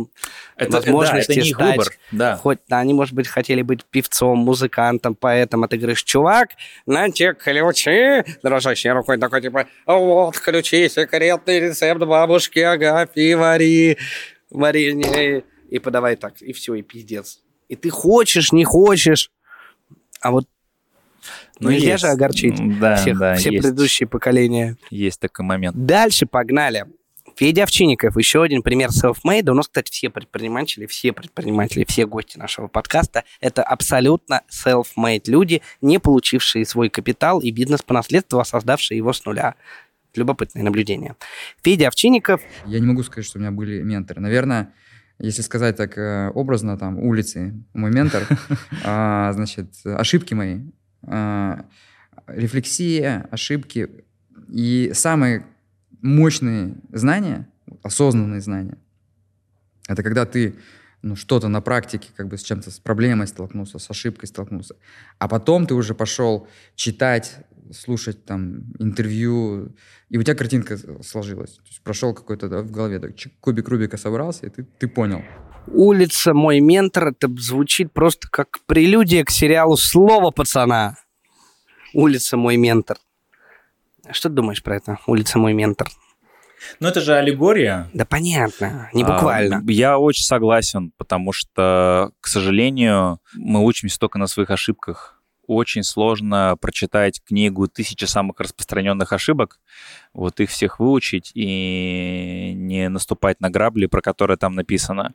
[0.57, 2.37] Это- да, возможности это не их стать выбор, да.
[2.37, 6.49] Хоть да, они, может быть, хотели быть певцом, музыкантом, поэтом, а ты говоришь, чувак,
[6.87, 13.97] на те ключи, дрожащей рукой такой, типа, вот ключи, секретный рецепт бабушки Агафьи, вари,
[14.49, 15.43] вари, не».
[15.69, 17.41] и подавай так, и все, и пиздец.
[17.69, 19.31] И ты хочешь, не хочешь,
[20.23, 20.45] а вот
[21.59, 22.01] Ну, нельзя есть.
[22.01, 23.63] же огорчить М, да, всех, да, все есть.
[23.63, 24.77] предыдущие поколения.
[24.89, 25.75] Есть такой момент.
[25.85, 26.85] Дальше погнали.
[27.35, 29.49] Федя Овчинников, еще один пример self-made.
[29.49, 35.61] У нас, кстати, все предприниматели, все предприниматели, все гости нашего подкаста– это абсолютно self-made люди,
[35.81, 39.55] не получившие свой капитал и бизнес по наследству, а создавшие его с нуля.
[40.15, 41.15] Любопытное наблюдение.
[41.63, 44.21] Федя Овчинников Я не могу сказать, что у меня были менторы.
[44.21, 44.71] Наверное,
[45.19, 48.23] если сказать так э, образно, там, улицы, мой ментор,
[48.83, 50.61] а, значит, ошибки мои,
[51.03, 51.65] а,
[52.27, 54.05] рефлексия, ошибки
[54.49, 55.45] и самые
[56.01, 57.47] мощные знания,
[57.81, 58.77] осознанные знания,
[59.87, 60.55] это когда ты
[61.01, 64.75] ну, что-то на практике, как бы с чем-то, с проблемой столкнулся, с ошибкой столкнулся.
[65.19, 67.35] А потом ты уже пошел читать,
[67.71, 69.75] слушать там интервью,
[70.09, 71.55] и у тебя картинка сложилась.
[71.55, 75.21] То есть прошел какой-то да, в голове, так, кубик Рубика собрался, и ты, ты понял.
[75.67, 80.97] Улица мой ментор, это звучит просто как прелюдия к сериалу «Слово пацана».
[81.93, 82.97] Улица мой ментор.
[84.11, 84.97] Что ты думаешь про это?
[85.07, 85.87] Улица мой ментор.
[86.79, 87.89] Ну, это же аллегория.
[87.93, 89.57] Да понятно, не буквально.
[89.57, 95.21] А, я очень согласен, потому что, к сожалению, мы учимся только на своих ошибках.
[95.53, 99.59] Очень сложно прочитать книгу «Тысяча самых распространенных ошибок»,
[100.13, 105.13] вот их всех выучить и не наступать на грабли, про которые там написано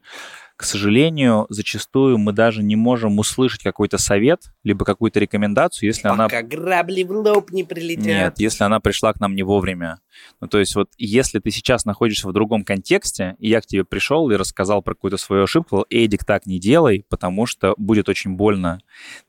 [0.59, 6.15] к сожалению, зачастую мы даже не можем услышать какой-то совет, либо какую-то рекомендацию, если Пока
[6.15, 6.43] она...
[6.43, 8.05] Грабли в лоб не прилетят.
[8.05, 10.01] Нет, если она пришла к нам не вовремя.
[10.41, 13.85] Ну, то есть вот если ты сейчас находишься в другом контексте, и я к тебе
[13.85, 18.33] пришел и рассказал про какую-то свою ошибку, Эдик, так не делай, потому что будет очень
[18.33, 18.81] больно.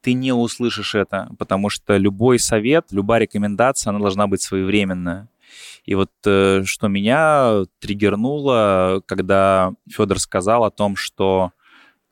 [0.02, 5.30] Ты не услышишь это, потому что любой совет, любая рекомендация, она должна быть своевременная.
[5.86, 11.52] И вот э, что меня триггернуло, когда Федор сказал о том, что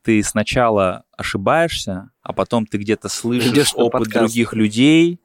[0.04, 4.28] ты сначала ошибаешься, а потом ты где-то слышишь Идешь опыт подкаст.
[4.28, 5.20] других людей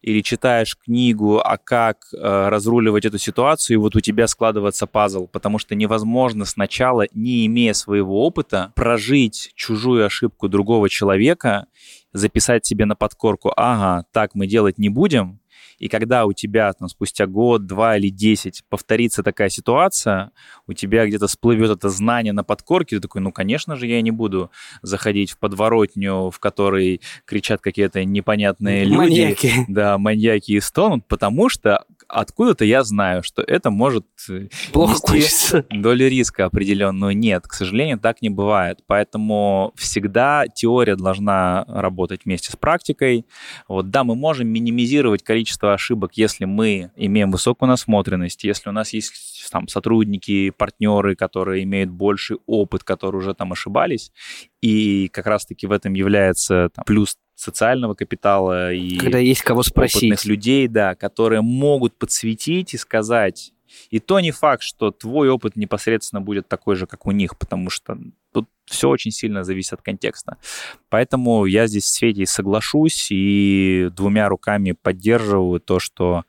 [0.00, 5.26] или читаешь книгу, а как э, разруливать эту ситуацию, и вот у тебя складывается пазл,
[5.26, 11.66] потому что невозможно сначала, не имея своего опыта, прожить чужую ошибку другого человека,
[12.12, 15.40] записать себе на подкорку, ага, так мы делать не будем,
[15.78, 20.32] и когда у тебя там спустя год, два или десять повторится такая ситуация,
[20.66, 24.10] у тебя где-то всплывет это знание на подкорке, ты такой, ну, конечно же, я не
[24.10, 24.50] буду
[24.82, 28.96] заходить в подворотню, в которой кричат какие-то непонятные люди.
[28.96, 29.52] Маньяки.
[29.68, 35.62] Да, маньяки и стонут, потому что откуда-то я знаю, что это может э, Плохо нести
[35.70, 37.16] долю риска определенную.
[37.16, 38.80] Нет, к сожалению, так не бывает.
[38.86, 43.26] Поэтому всегда теория должна работать вместе с практикой.
[43.68, 48.92] Вот, да, мы можем минимизировать количество ошибок, если мы имеем высокую насмотренность, если у нас
[48.92, 54.12] есть там сотрудники, партнеры, которые имеют больший опыт, которые уже там ошибались.
[54.60, 59.90] И как раз-таки в этом является там, плюс социального капитала и Когда есть кого опытных
[59.90, 60.24] спросить.
[60.24, 63.52] людей, да, которые могут подсветить и сказать.
[63.90, 67.70] И то не факт, что твой опыт непосредственно будет такой же, как у них, потому
[67.70, 67.98] что
[68.38, 70.36] тут все очень сильно зависит от контекста.
[70.90, 76.24] Поэтому я здесь с Светей соглашусь и двумя руками поддерживаю то, что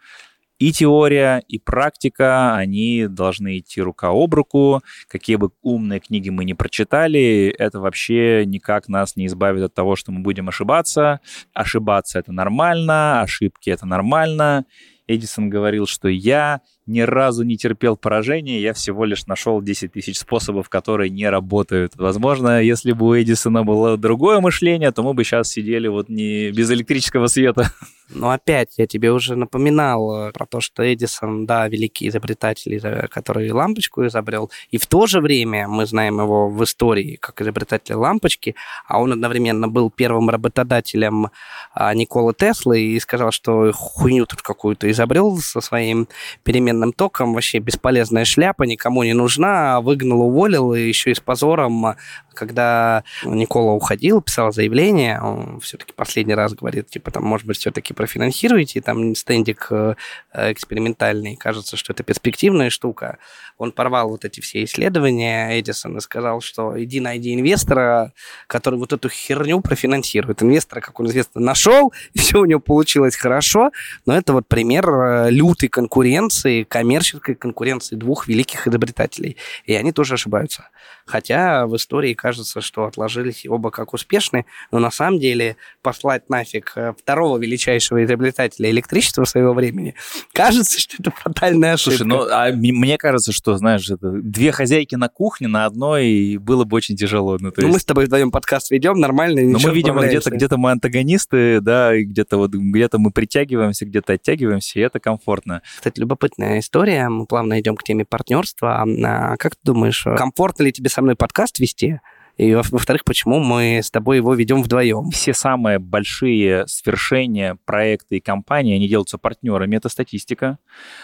[0.58, 4.82] и теория, и практика, они должны идти рука об руку.
[5.08, 9.96] Какие бы умные книги мы не прочитали, это вообще никак нас не избавит от того,
[9.96, 11.22] что мы будем ошибаться.
[11.54, 14.66] Ошибаться— это нормально, ошибки— это нормально.
[15.10, 20.18] Эдисон говорил, что я ни разу не терпел поражения, я всего лишь нашел 10 тысяч
[20.18, 21.94] способов, которые не работают.
[21.96, 26.52] Возможно, если бы у Эдисона было другое мышление, то мы бы сейчас сидели вот не
[26.52, 27.72] без электрического света.
[28.12, 33.08] Но опять, я тебе уже напоминал э, про то, что Эдисон, да, великий изобретатель, изо-
[33.08, 37.98] который лампочку изобрел, и в то же время мы знаем его в истории как изобретателя
[37.98, 38.56] лампочки,
[38.88, 41.28] а он одновременно был первым работодателем
[41.76, 46.08] а, Николы Теслы и сказал, что хуйню тут какую-то изобрел со своим
[46.44, 51.96] переменным током, вообще бесполезная шляпа, никому не нужна, выгнал, уволил, и еще и с позором,
[52.34, 57.94] когда Никола уходил, писал заявление, он все-таки последний раз говорит, типа, там, может быть, все-таки
[57.94, 59.96] профинансируете, там стендик э,
[60.34, 63.18] экспериментальный, кажется, что это перспективная штука.
[63.58, 68.14] Он порвал вот эти все исследования, Эдисон, и сказал, что иди найди инвестора,
[68.48, 70.42] который вот эту херню профинансирует.
[70.42, 73.72] Инвестора, как он известно, нашел, все у него получилось хорошо,
[74.06, 79.38] но это вот пример э, лютой конкуренции, коммерческой конкуренции двух великих изобретателей.
[79.66, 80.70] И они тоже ошибаются.
[81.06, 86.74] Хотя в истории кажется, что отложились оба как успешные, но на самом деле послать нафиг
[86.76, 89.96] э, второго величайшего изобретателя электричества своего времени,
[90.34, 91.98] кажется, что это фатальная ошибка.
[91.98, 96.64] Слушай, ну, а мне кажется, что, знаешь, это две хозяйки на кухне на одной было
[96.64, 97.38] бы очень тяжело.
[97.40, 97.74] Ну, то Ну, есть...
[97.74, 101.96] мы с тобой вдвоем подкаст ведем, нормально, Но мы, видимо, где-то где мы антагонисты, да,
[101.96, 105.62] и где-то вот где-то мы притягиваемся, где-то оттягиваемся, и это комфортно.
[105.76, 107.10] Кстати, любопытная история.
[107.10, 108.84] Мы плавно идем к теме партнерства.
[108.84, 112.00] А как ты думаешь, комфортно ли тебе со мной подкаст вести?
[112.38, 115.10] И во- во-вторых, почему мы с тобой его ведем вдвоем?
[115.12, 120.58] Все самые большие свершения, проекты и компании, они делаются партнерами, это статистика.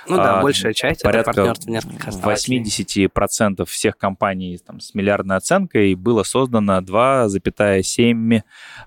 [0.08, 2.60] Ну да, А, большая часть это порядка партнерство несколько основателей.
[2.62, 8.42] 80% всех компаний там, с миллиардной оценкой было создано 2,7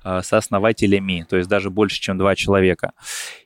[0.05, 2.93] э, сооснователями, то есть даже больше, чем два человека.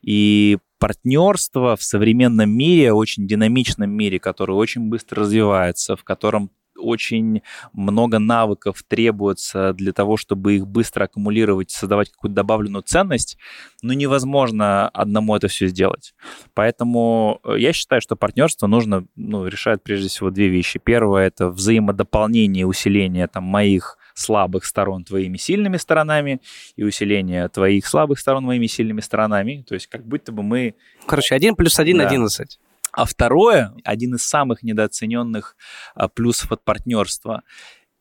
[0.03, 7.43] И партнерство в современном мире, очень динамичном мире, который очень быстро развивается, в котором очень
[7.73, 13.39] много навыков требуется для того, чтобы их быстро аккумулировать, создавать какую-то добавленную ценность,
[13.81, 16.15] но невозможно одному это все сделать.
[16.53, 20.81] Поэтому э, я считаю, что партнерство нужно ну, решать прежде всего две вещи.
[20.83, 26.41] Первое— это взаимодополнение, усиление там, моих слабых сторон твоими сильными сторонами
[26.77, 29.65] и усиление твоих слабых сторон моими сильными сторонами.
[29.67, 30.75] То есть как будто бы мы...
[31.07, 32.07] Короче, один плюс один Да.
[32.07, 32.59] 11.
[32.93, 35.57] А второе, один из самых недооцененных
[35.95, 37.43] а, плюсов от партнерства,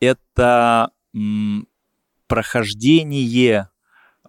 [0.01, 0.91] это
[2.28, 3.66] прохождение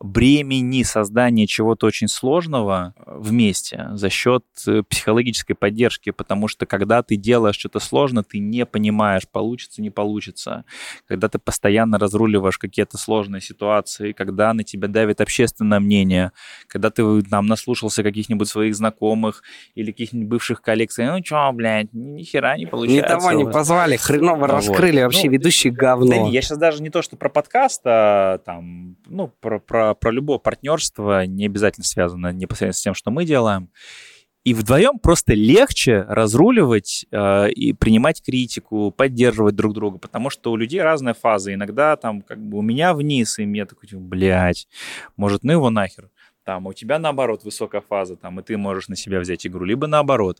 [0.02, 7.02] бремени создания чего-то очень сложного э, вместе за счет э, психологической поддержки, потому что когда
[7.02, 10.64] ты делаешь что-то сложно, ты не понимаешь, получится, не получится.
[11.06, 16.32] Когда ты постоянно разруливаешь какие-то сложные ситуации, когда на тебя давит общественное мнение,
[16.66, 19.42] когда ты там наслушался каких-нибудь своих знакомых
[19.74, 23.08] или каких-нибудь бывших коллег, ну чё, блядь, ни хера не Ни получается.
[23.16, 23.54] того не у вас».
[23.54, 24.50] позвали, хреново Вот.
[24.50, 26.26] раскрыли, вообще Ну, ведущий Да говно.
[26.26, 30.10] не, я сейчас даже не то, что про подкаст, а там, ну, про, про, про
[30.10, 33.70] любое партнерство, не обязательно связано непосредственно с тем, что мы делаем.
[34.44, 40.56] И вдвоем просто легче разруливать э, и принимать критику, поддерживать друг друга, потому что у
[40.56, 41.54] людей разная фаза.
[41.54, 44.66] Иногда там как бы у меня вниз, и мне такой, типа, блядь,
[45.16, 46.10] может, ну его нахер.
[46.44, 49.86] Там у тебя наоборот высокая фаза, там, и ты можешь на себя взять игру, либо
[49.86, 50.38] наоборот.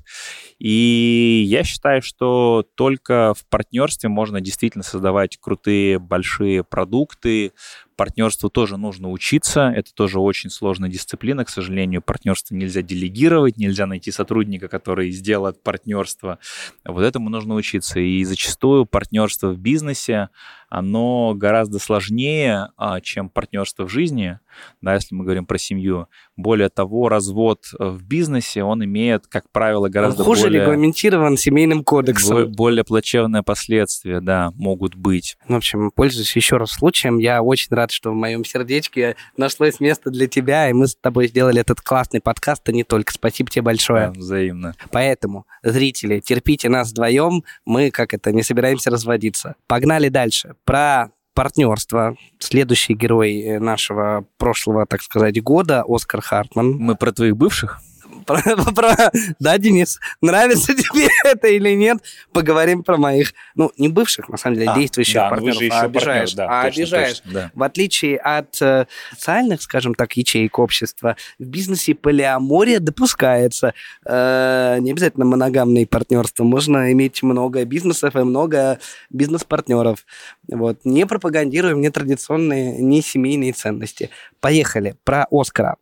[0.58, 7.52] И я считаю, что только в партнерстве можно действительно создавать крутые большие продукты.
[7.96, 9.72] Партнерству тоже нужно учиться.
[9.74, 11.44] Это тоже очень сложная дисциплина.
[11.44, 16.38] К сожалению, партнерство нельзя делегировать, нельзя найти сотрудника, который сделает партнерство.
[16.84, 18.00] Вот этому нужно учиться.
[18.00, 20.30] И зачастую партнерство в бизнесе,
[20.68, 24.38] оно гораздо сложнее, а, чем партнерство в жизни,
[24.80, 26.08] да, если мы говорим про семью.
[26.36, 30.62] Более того, развод э, в бизнесе, он имеет, как правило, гораздо Хуже более...
[30.62, 32.46] регламентирован семейным кодексом.
[32.46, 35.36] Бо- Более плачевные последствия, да, могут быть.
[35.46, 40.10] В общем, пользуясь еще раз случаем, я очень рад, что в моем сердечке нашлось место
[40.10, 43.12] для тебя, и мы с тобой сделали этот классный подкаст, а не только.
[43.12, 44.06] Спасибо тебе большое.
[44.06, 44.74] Да, взаимно.
[44.90, 49.56] Поэтому, зрители, терпите нас вдвоем, мы, как это, не собираемся разводиться.
[49.66, 50.54] Погнали дальше.
[50.64, 52.16] Про партнерство.
[52.38, 56.72] Следующий герой э, нашего прошлого, так сказать, года, Оскар Хартман.
[56.72, 57.80] Мы про твоих бывших?
[58.26, 61.98] Про- Да, Денис, нравится тебе это или нет?
[62.32, 66.32] Поговорим про моих, ну, не бывших, на самом деле, А, действующих ну партнеров, а обижаешь.
[66.34, 67.22] да, а обижаешь.
[67.54, 73.74] В отличие от э, социальных, скажем так, ячеек общества, в бизнесе полиамория допускается.
[74.06, 76.44] Э, не обязательно моногамные партнерства.
[76.44, 78.78] Можно иметь много бизнесов и много
[79.10, 80.04] бизнес-партнеров.
[80.48, 80.80] Вот.
[80.84, 84.10] Не пропагандируем нетрадиционные, не семейные ценности.
[84.40, 84.96] Поехали.
[85.04, 85.76] Про Оскара.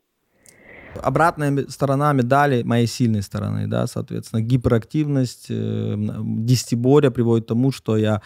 [0.95, 7.73] Обратная сторона медали моей сильной стороны, да, соответственно, гиперактивность, э, м, десятиборье приводит к тому,
[7.73, 8.23] что я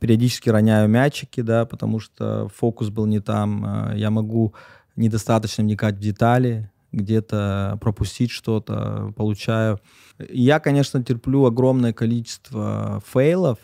[0.00, 4.54] периодически роняю мячики, да, потому что фокус был не там, э, я могу
[4.96, 9.78] недостаточно вникать в детали, где-то пропустить что-то, получаю.
[10.30, 13.58] Я, конечно, терплю огромное количество фейлов,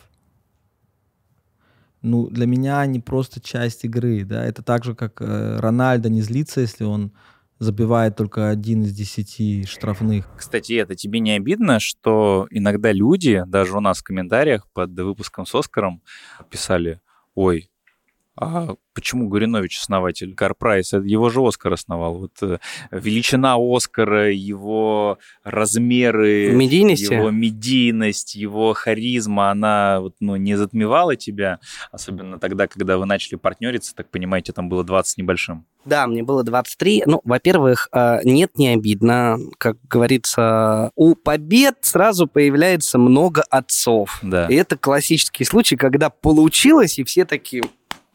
[2.05, 6.21] ну, для меня они просто часть игры, да, это так же, как э, Рональдо не
[6.21, 7.11] злится, если он
[7.59, 10.29] забивает только один из десяти штрафных.
[10.37, 15.45] Кстати, это тебе не обидно, что иногда люди, даже у нас в комментариях под выпуском
[15.45, 16.01] с Оскаром,
[16.49, 17.01] писали,
[17.33, 17.69] ой,
[18.37, 20.93] а почему Гуринович основатель Карпрайс?
[20.93, 22.17] Это Его же Оскар основал.
[22.17, 22.57] Вот э,
[22.91, 26.51] величина Оскара, его размеры,
[27.11, 31.59] его медийность, его харизма, она вот, ну, не затмевала тебя,
[31.91, 35.65] особенно тогда, когда вы начали партнериться, так понимаете, там было 20 с небольшим.
[35.85, 37.03] Да, мне было 23.
[37.05, 39.37] Ну, во-первых, э, нет, не обидно.
[39.57, 44.19] Как говорится, у побед сразу появляется много отцов.
[44.23, 44.47] Да.
[44.47, 47.63] И это классический случай, когда получилось, и все такие...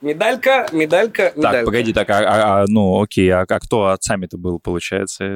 [0.00, 1.40] Медалька, медалька, медалька.
[1.42, 5.26] Так, погоди, так, а, а- а, ну, окей, а, а кто отцами-то был, получается,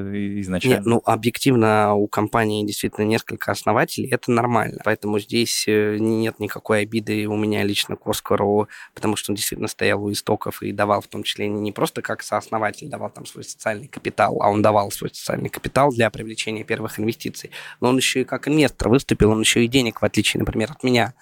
[0.41, 0.77] изначально?
[0.77, 4.81] Нет, ну, объективно у компании действительно несколько основателей, это нормально.
[4.83, 9.69] Поэтому здесь э, нет никакой обиды у меня лично к Оскару, потому что он действительно
[9.69, 13.45] стоял у истоков и давал в том числе не просто как сооснователь, давал там свой
[13.45, 17.51] социальный капитал, а он давал свой социальный капитал для привлечения первых инвестиций.
[17.81, 20.83] Но он еще и как инвестор выступил, он еще и денег, в отличие, например, от
[20.83, 21.13] меня,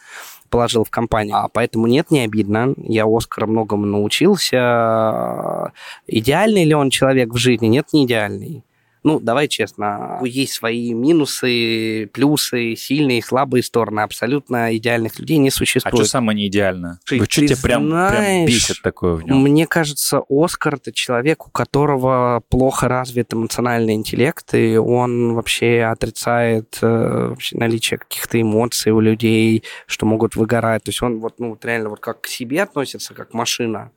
[0.52, 1.36] положил в компанию.
[1.38, 2.74] А поэтому нет, не обидно.
[2.76, 5.72] Я у Оскара многому научился.
[6.06, 7.66] Идеальный ли он человек в жизни?
[7.66, 8.62] Нет, не идеальный.
[9.04, 14.00] Ну, давай честно, есть свои минусы, плюсы, сильные и слабые стороны.
[14.00, 15.94] Абсолютно идеальных людей не А существует.
[15.94, 17.00] что самое не идеально?
[17.04, 19.42] Ты- что тебя прям, прям бесит такое в нем?
[19.42, 26.78] Мне кажется, Оскар это человек, у которого плохо развит эмоциональный интеллект, и он вообще отрицает
[26.80, 30.84] э, вообще наличие каких-то эмоций у людей, что могут выгорать.
[30.84, 33.90] То есть он вот, ну, вот реально вот как к себе относится, как машина,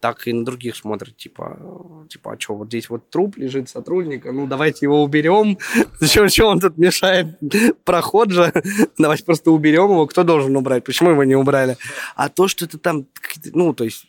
[0.00, 3.68] так и на других смотрит, типа, э, типа, а что, вот здесь вот труп лежит
[3.68, 5.58] сотрудника, ну, давайте его уберем.
[6.00, 7.38] Зачем, он тут мешает?
[7.84, 8.52] Проход же.
[8.98, 10.06] Давайте просто уберем его.
[10.06, 10.84] Кто должен убрать?
[10.84, 11.76] Почему его не убрали?
[12.14, 13.06] А то, что это там,
[13.52, 14.06] ну, то есть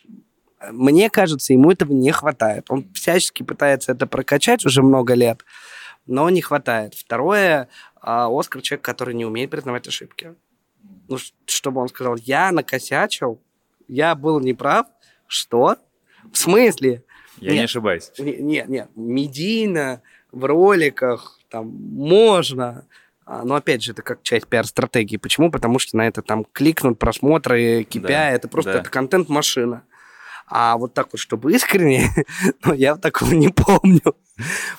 [0.70, 2.66] мне кажется, ему этого не хватает.
[2.68, 5.44] Он всячески пытается это прокачать уже много лет,
[6.06, 6.94] но не хватает.
[6.94, 7.68] Второе,
[8.00, 10.34] а, Оскар человек, который не умеет признавать ошибки.
[11.08, 13.40] Ну, чтобы он сказал, я накосячил,
[13.86, 14.86] я был неправ.
[15.28, 15.76] Что?
[16.32, 17.04] В смысле?
[17.38, 17.64] Я не Нет.
[17.66, 18.10] ошибаюсь.
[18.18, 20.02] Не- Нет, нет, медийно,
[20.32, 22.84] в роликах, там, можно.
[23.24, 25.18] А, Но опять же, это как часть пиар-стратегии.
[25.18, 25.50] Почему?
[25.50, 28.90] Потому что на это там кликнут, просмотры, KPI, Да, это просто да.
[28.90, 29.84] контент-машина.
[30.50, 32.10] А вот так вот, чтобы искренне,
[32.64, 34.14] ну, я такого не помню.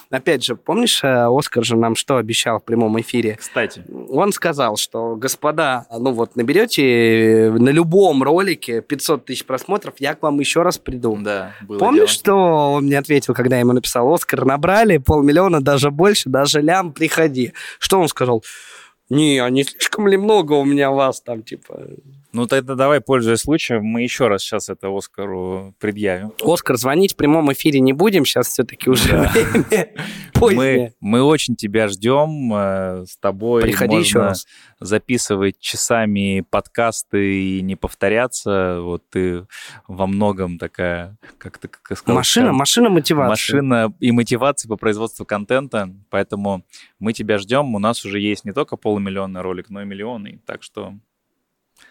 [0.09, 3.35] Опять же, помнишь, э, Оскар же нам что обещал в прямом эфире?
[3.39, 3.83] Кстати.
[4.09, 10.23] Он сказал, что, господа, ну вот наберете на любом ролике 500 тысяч просмотров, я к
[10.23, 11.17] вам еще раз приду.
[11.21, 12.35] Да, было Помнишь, дело.
[12.37, 16.93] что он мне ответил, когда я ему написал, Оскар, набрали полмиллиона, даже больше, даже лям,
[16.93, 17.53] приходи.
[17.79, 18.43] Что он сказал?
[19.09, 21.81] Не, а не слишком ли много у меня вас там, типа...
[22.31, 26.31] Ну тогда давай, пользуясь случаем, мы еще раз сейчас это Оскару предъявим.
[26.43, 29.29] Оскар, звонить в прямом эфире не будем, сейчас все-таки уже
[30.39, 32.53] Мы, мы очень тебя ждем.
[32.53, 34.47] э, С тобой Приходи можно еще раз.
[34.79, 38.79] записывать часами подкасты и не повторяться.
[38.81, 39.45] Вот ты
[39.87, 43.29] во многом такая, как ты как сказал, Машина, Чан, машина мотивации.
[43.29, 45.93] Машина и мотивации по производству контента.
[46.09, 46.63] Поэтому
[46.99, 47.75] мы тебя ждем.
[47.75, 50.41] У нас уже есть не только полумиллионный ролик, но и миллионный.
[50.45, 50.93] Так что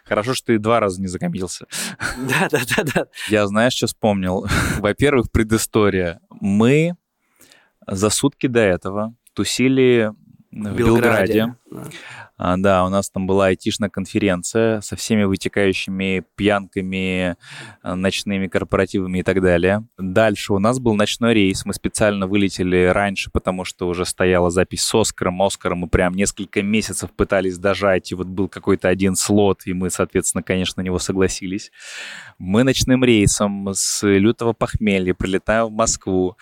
[0.04, 1.66] хорошо, что ты два раза не закомился.
[2.18, 3.06] Да, да, да, да.
[3.28, 4.46] Я, знаешь, что вспомнил?
[4.78, 6.20] Во-первых, предыстория.
[6.40, 6.94] Мы
[7.86, 10.12] за сутки до этого тусили
[10.50, 11.54] в Белграде.
[12.38, 17.36] А, да, у нас там была айтишная конференция со всеми вытекающими пьянками,
[17.82, 19.84] а, ночными корпоративами и так далее.
[19.98, 21.64] Дальше у нас был ночной рейс.
[21.64, 25.42] Мы специально вылетели раньше, потому что уже стояла запись с Оскаром.
[25.42, 29.90] Оскаром мы прям несколько месяцев пытались дожать, и вот был какой-то один слот, и мы,
[29.90, 31.72] соответственно, конечно, на него согласились.
[32.38, 36.36] Мы ночным рейсом с лютого похмелья прилетаем в Москву.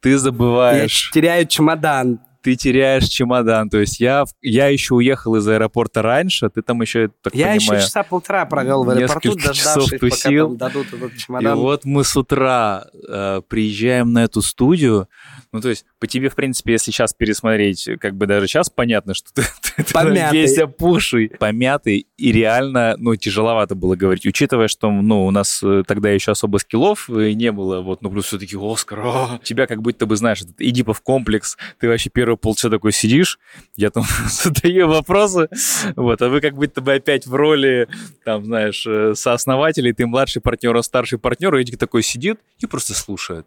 [0.00, 2.20] Ты Я забываешь теряю чемодан.
[2.42, 3.68] Ты теряешь чемодан.
[3.70, 7.52] То есть я, я еще уехал из аэропорта раньше, ты там еще, я так Я
[7.54, 10.48] еще понимаю, часа полтора провел в аэропорту, несколько часов дождавшись, пока тусил.
[10.48, 11.58] там дадут этот И чемодан.
[11.58, 15.08] вот мы с утра э, приезжаем на эту студию.
[15.52, 19.14] Ну, то есть, по тебе, в принципе, если сейчас пересмотреть, как бы даже сейчас понятно,
[19.14, 19.42] что ты,
[19.76, 20.40] ты Помятый.
[20.40, 25.82] весь опухший, помятый, и реально, ну, тяжеловато было говорить, учитывая, что, ну, у нас э,
[25.86, 29.82] тогда еще особо скиллов э, не было, вот, ну, плюс все-таки Оскар, а, тебя как
[29.82, 33.38] будто бы, знаешь, этот Эдипов комплекс, ты вообще первые полчаса такой сидишь,
[33.76, 35.48] я там задаю вопросы,
[35.96, 37.88] вот, а вы как будто бы опять в роли,
[38.24, 42.94] там, знаешь, э, сооснователей, ты младший партнер, а старший партнер, и такой сидит и просто
[42.94, 43.46] слушает.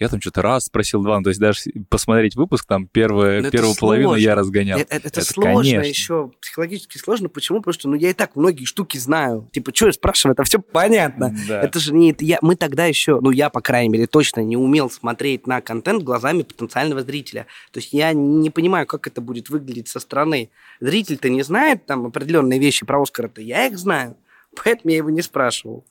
[0.00, 3.50] Я там что-то раз спросил, два, ну, то есть даже посмотреть выпуск, там Но это
[3.50, 4.22] первую половину сложно.
[4.22, 4.78] я разгонял.
[4.78, 5.80] Это, это- это сложно конечно.
[5.88, 7.28] еще, психологически сложно.
[7.28, 7.58] Почему?
[7.58, 9.46] Потому что ну, я и так многие штуки знаю.
[9.52, 11.36] Типа, что я спрашиваю, это все понятно.
[11.46, 11.60] Да.
[11.60, 12.12] Это же не...
[12.12, 15.60] это я, мы тогда еще, ну я, по крайней мере, точно не умел смотреть на
[15.60, 17.46] контент глазами потенциального зрителя.
[17.70, 20.48] То есть я не понимаю, как это будет выглядеть со стороны.
[20.80, 24.16] Зритель-то не знает там определенные вещи про Оскара-то, я их знаю.
[24.64, 25.84] Поэтому я его не спрашивал.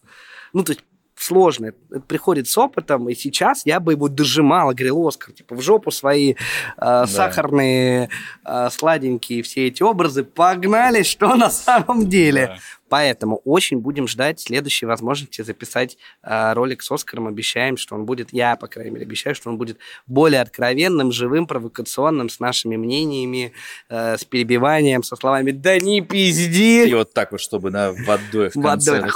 [0.52, 0.84] Ну, то есть
[1.30, 1.68] сложно.
[1.68, 5.92] Это приходит с опытом, и сейчас я бы его дожимал, говорил, Оскар, типа, в жопу
[5.92, 6.34] свои
[6.78, 8.10] э, сахарные,
[8.46, 12.58] э, сладенькие все эти образы, погнали, что на самом деле.
[12.90, 17.28] Поэтому очень будем ждать следующей возможности записать э, ролик с Оскаром.
[17.28, 19.78] Обещаем, что он будет, я, по крайней мере, обещаю, что он будет
[20.08, 23.54] более откровенным, живым, провокационным, с нашими мнениями,
[23.90, 28.50] э, с перебиванием, со словами «Да не пизди!» И вот так вот, чтобы на водой
[28.50, 29.08] в конце.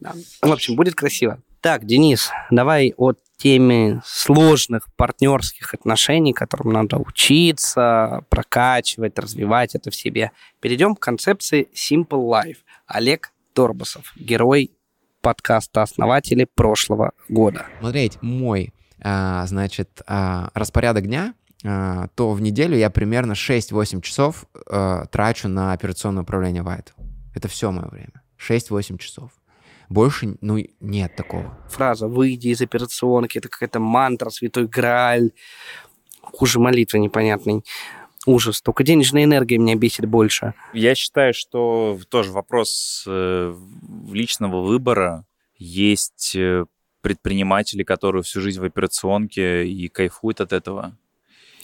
[0.00, 0.14] Да.
[0.42, 1.40] В общем, будет красиво.
[1.60, 9.94] Так, Денис, давай от теме сложных партнерских отношений, которым надо учиться, прокачивать, развивать это в
[9.94, 10.32] себе.
[10.60, 12.58] Перейдем к концепции Simple Life.
[12.86, 14.72] Олег Торбасов, герой
[15.20, 17.66] подкаста «Основатели» прошлого года.
[17.80, 18.72] Смотреть мой,
[19.02, 21.34] а, значит, а, распорядок дня,
[21.64, 26.92] а, то в неделю я примерно 6-8 часов а, трачу на операционное управление Vital.
[27.34, 28.22] Это все мое время.
[28.38, 29.30] 6-8 часов.
[29.90, 31.58] Больше, ну, нет такого.
[31.68, 35.32] Фраза «выйди из операционки»— это какая-то мантра, святой грааль.
[36.22, 37.64] Хуже молитвы непонятной.
[38.24, 38.62] Ужас.
[38.62, 40.54] Только денежная энергия меня бесит больше.
[40.72, 43.56] Я считаю, что тоже вопрос э,
[44.12, 45.24] личного выбора.
[45.58, 46.66] Есть э,
[47.00, 50.96] предприниматели, которые всю жизнь в операционке и кайфуют от этого.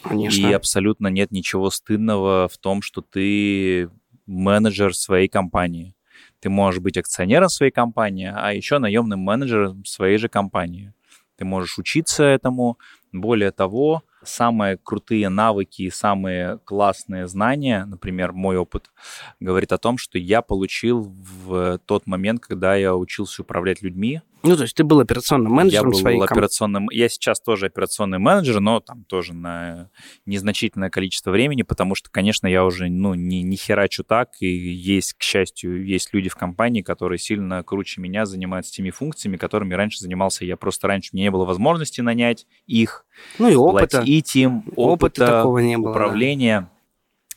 [0.03, 0.47] Конечно.
[0.47, 3.89] И абсолютно нет ничего стыдного в том, что ты
[4.25, 5.93] менеджер своей компании.
[6.39, 10.93] Ты можешь быть акционером своей компании, а еще наемным менеджером своей же компании.
[11.37, 12.77] Ты можешь учиться этому.
[13.13, 18.91] Более того, самые крутые навыки и самые классные знания, например, мой опыт,
[19.39, 24.21] говорит о том, что я получил в тот момент, когда я учился управлять людьми.
[24.43, 26.39] Ну, то есть ты был операционным менеджером я был своей компании.
[26.39, 26.89] операционным...
[26.91, 29.89] Я сейчас тоже операционный менеджер, но там тоже на
[30.25, 35.13] незначительное количество времени, потому что, конечно, я уже, ну, не, не херачу так, и есть,
[35.13, 39.99] к счастью, есть люди в компании, которые сильно круче меня занимаются теми функциями, которыми раньше
[39.99, 40.55] занимался я.
[40.57, 43.05] Просто раньше мне не было возможности нанять их,
[43.39, 43.97] Ну и опыта.
[43.97, 46.76] платить им, Опыта опыта, такого не было, да.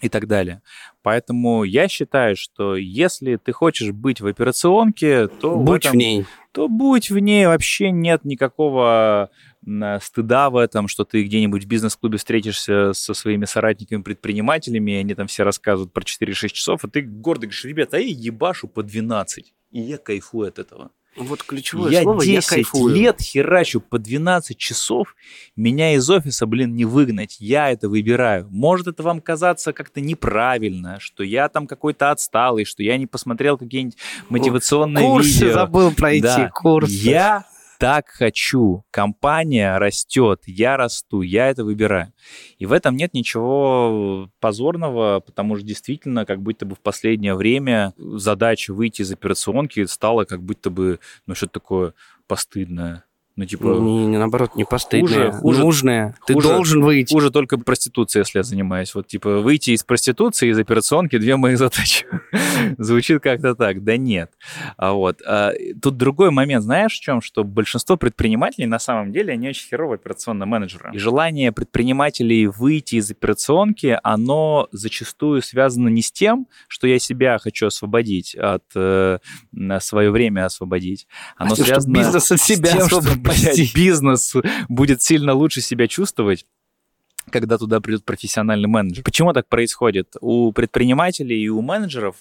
[0.01, 0.63] И так далее.
[1.03, 5.99] Поэтому я считаю, что если ты хочешь быть в операционке, то в Будь в этом-
[5.99, 6.27] ней.
[6.53, 7.47] то будь в ней.
[7.47, 9.31] Вообще нет никакого
[9.67, 13.45] м, стыда в этом, что ты где-нибудь в бизнес-клубе встретишься со своими
[14.05, 18.01] соратниками-предпринимателями, и они там все рассказывают про 4-6 часов, а ты гордо говоришь, ребята, а
[18.01, 19.53] я ебашу по 12.
[19.71, 20.91] И я кайфую от этого.
[21.17, 22.95] Вот ключевое я слово, 10 я кайфую.
[22.95, 25.17] лет херачу по 12 часов,
[25.57, 27.37] меня из офиса, блин, не выгнать.
[27.41, 28.47] Я это выбираю.
[28.51, 33.59] Может это вам казаться как-то неправильно, что я там какой-то отсталый, что я не посмотрел
[33.59, 33.97] какие-нибудь
[34.29, 35.53] мотивационные Курсы видео.
[35.53, 36.51] забыл пройти, Да.
[36.55, 36.93] курсы.
[36.93, 37.45] Я
[37.81, 38.85] так хочу.
[38.91, 42.13] Компания растет, я расту, я это выбираю.
[42.59, 47.95] И в этом нет ничего позорного, потому что действительно, как будто бы в последнее время
[47.97, 51.95] задача выйти из операционки стала как будто бы, ну, что-то такое
[52.27, 53.05] постыдное.
[53.41, 53.69] Ну, типа...
[53.69, 56.15] Не, не, наоборот, не постыдное, Хуже, хуже, нужное.
[56.27, 57.11] Ты хуже- должен выйти.
[57.11, 58.95] Хуже только проституция, если я занимаюсь.
[58.95, 62.05] Вот, типа, выйти из проституции, из операционки, две мои задачи.
[62.77, 63.83] Звучит как-то так.
[63.83, 64.31] Да нет.
[64.77, 65.23] А вот.
[65.27, 67.23] а, тут другой момент, знаешь, в чем?
[67.23, 70.91] Что большинство предпринимателей, на самом деле, они очень херовые операционные менеджеры.
[70.93, 77.39] И желание предпринимателей выйти из операционки, оно зачастую связано не с тем, что я себя
[77.39, 78.65] хочу освободить от...
[78.75, 79.19] э,
[79.81, 81.07] свое время освободить.
[81.37, 83.23] Оно А связано бизнес от с себя освободить.
[83.31, 84.35] Блядь, бизнес
[84.69, 86.47] будет сильно лучше себя чувствовать,
[87.31, 89.05] когда туда придет профессиональный менеджер.
[89.05, 90.15] Почему так происходит?
[90.21, 92.17] У предпринимателей и у менеджеров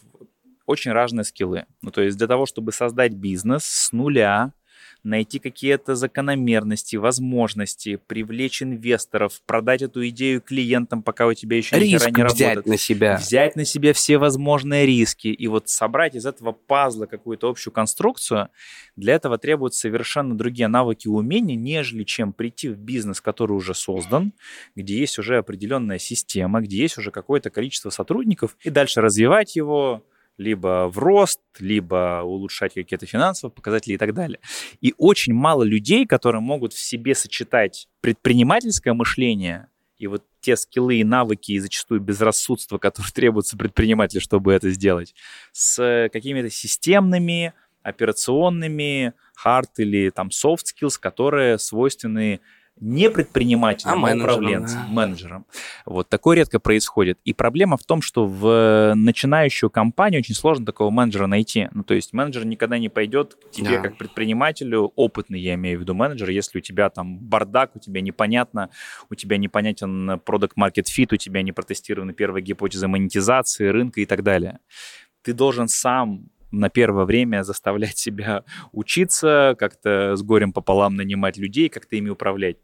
[0.66, 1.66] очень разные скиллы.
[1.82, 4.54] Ну, то есть для того, чтобы создать бизнес с нуля,
[5.04, 12.10] найти какие-то закономерности, возможности, привлечь инвесторов, продать эту идею клиентам, пока у тебя еще Риск
[12.12, 12.66] не взять работает.
[12.66, 13.18] на себя.
[13.18, 18.50] Взять на себя все возможные риски и вот собрать из этого пазла какую-то общую конструкцию,
[18.96, 23.74] для этого требуются совершенно другие навыки и умения, нежели чем прийти в бизнес, который уже
[23.74, 24.34] создан,
[24.76, 30.04] где есть уже определенная система, где есть уже какое-то количество сотрудников, и дальше развивать его,
[30.40, 34.40] либо в рост, либо улучшать какие-то финансовые показатели и так далее.
[34.82, 39.68] И очень мало людей, которые могут в себе сочетать предпринимательское мышление
[39.98, 45.14] и вот те скиллы и навыки, и зачастую безрассудство, которые требуются предпринимателю, чтобы это сделать,
[45.52, 49.14] с какими-то системными, операционными,
[49.46, 52.40] hard или там soft skills, которые свойственны
[52.80, 54.94] не предпринимателям, А менеджерам, управленцам, да.
[54.94, 55.46] менеджерам.
[55.86, 57.20] Вот такое редко происходит.
[57.26, 61.70] И проблема в том, что в начинающую компанию очень сложно такого менеджера найти.
[61.74, 63.82] Ну, то есть менеджер никогда не пойдет к тебе Да.
[63.82, 68.02] как предпринимателю, опытный, я имею в виду менеджер, если у тебя там бардак, у тебя
[68.02, 68.70] непонятно,
[69.10, 74.06] у тебя непонятен product market fit, у тебя не протестированы первые гипотезы монетизации, рынка и
[74.06, 74.60] так далее.
[75.22, 81.70] Ты должен сам на первое время заставлять себя учиться, как-то с горем пополам нанимать людей,
[81.70, 82.58] как-то ими управлять.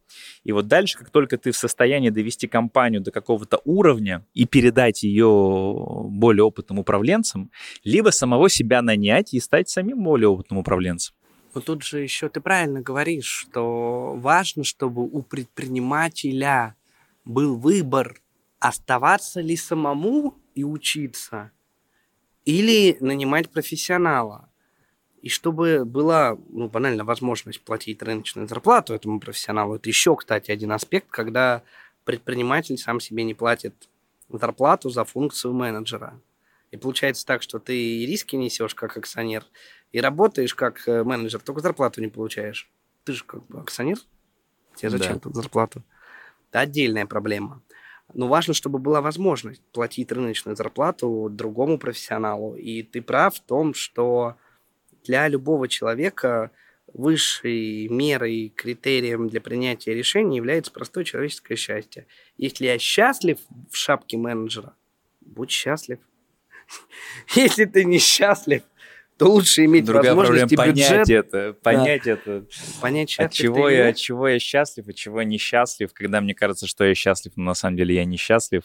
[0.43, 5.03] И вот дальше, как только ты в состоянии довести компанию до какого-то уровня и передать
[5.03, 5.27] ее
[6.09, 7.51] более опытным управленцам,
[7.83, 11.15] либо самого себя нанять и стать самим более опытным управленцем.
[11.53, 16.75] Но тут же еще ты правильно говоришь, что важно, чтобы у предпринимателя
[17.23, 18.19] был выбор,
[18.59, 21.51] оставаться ли самому и учиться,
[22.45, 24.49] или нанимать профессионала.
[25.21, 29.75] И чтобы была, ну, банально, возможность платить рыночную зарплату этому профессионалу.
[29.75, 31.63] Это еще, кстати, один аспект, когда
[32.03, 33.73] предприниматель сам себе не платит
[34.29, 36.19] зарплату за функцию менеджера.
[36.69, 39.43] И получается так, что ты и риски несешь как акционер,
[39.91, 42.69] и работаешь как э, менеджер, только зарплату не получаешь.
[43.03, 43.97] Ты же как бы акционер,
[44.75, 45.19] тебе зачем Да.
[45.19, 45.83] тут зарплату?
[46.49, 47.61] Это отдельная проблема.
[48.15, 52.55] Но важно, чтобы была возможность платить рыночную зарплату другому профессионалу.
[52.55, 54.37] И ты прав в том, что
[55.03, 56.51] для любого человека
[56.93, 62.07] высшей мерой, критерием для принятия решений является простое человеческое счастье.
[62.37, 63.37] Если я счастлив
[63.69, 64.73] в шапке менеджера,
[65.19, 65.99] будь счастлив.
[67.35, 68.63] Если ты несчастлив,
[69.17, 70.87] то лучше иметь Другая возможность проблема и бюджет.
[70.89, 72.11] понять это, понять Да.
[72.11, 72.43] это.
[72.81, 76.19] Понять, от счастлив чего ты или я, от чего я счастлив, от чего несчастлив, когда
[76.21, 78.63] мне кажется, что я счастлив, но на самом деле я несчастлив.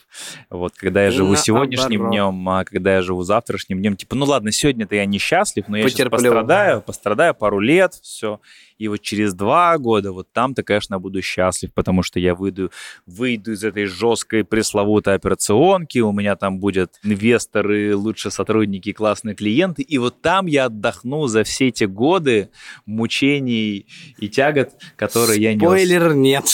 [0.49, 4.25] Вот, когда я И живу сегодняшним днем, а когда я живу завтрашним днем, типа, ну
[4.25, 6.17] ладно, сегодня-то я несчастлив, но я сейчас Потерплю.
[6.17, 8.41] пострадаю, пострадаю пару лет, все.
[8.81, 12.71] И вот через два года, вот там-то, конечно, буду счастлив, потому что я выйду,
[13.05, 19.83] выйду из этой жесткой пресловутой операционки, у меня там будут инвесторы, лучшие сотрудники, классные клиенты,
[19.83, 22.49] и вот там я отдохну за все эти годы
[22.87, 23.85] мучений
[24.17, 25.61] и тягот, которые я нес.
[25.61, 26.45] Спойлер нет.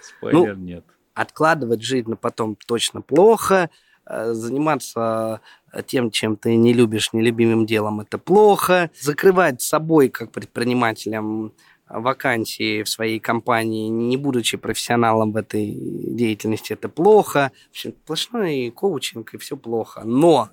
[0.00, 0.84] Спойлер нет.
[1.12, 3.68] Откладывать жизнь на потом точно плохо.
[4.06, 5.40] Э, Заниматься
[5.72, 8.90] э, тем, чем ты не любишь, нелюбимым делом, это плохо.
[9.00, 11.52] Закрывать собой, как предпринимателем,
[11.88, 17.52] вакансии в своей компании, не будучи профессионалом в этой деятельности, это плохо.
[17.68, 20.02] В общем, сплошной коучинг, и все плохо.
[20.04, 20.48] Но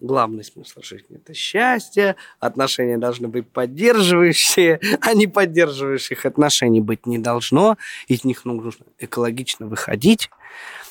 [0.00, 7.18] главный смысл жизни– это счастье, отношения должны быть поддерживающие, а не поддерживающих отношений быть не
[7.18, 7.76] должно,
[8.06, 10.30] из них нужно экологично выходить.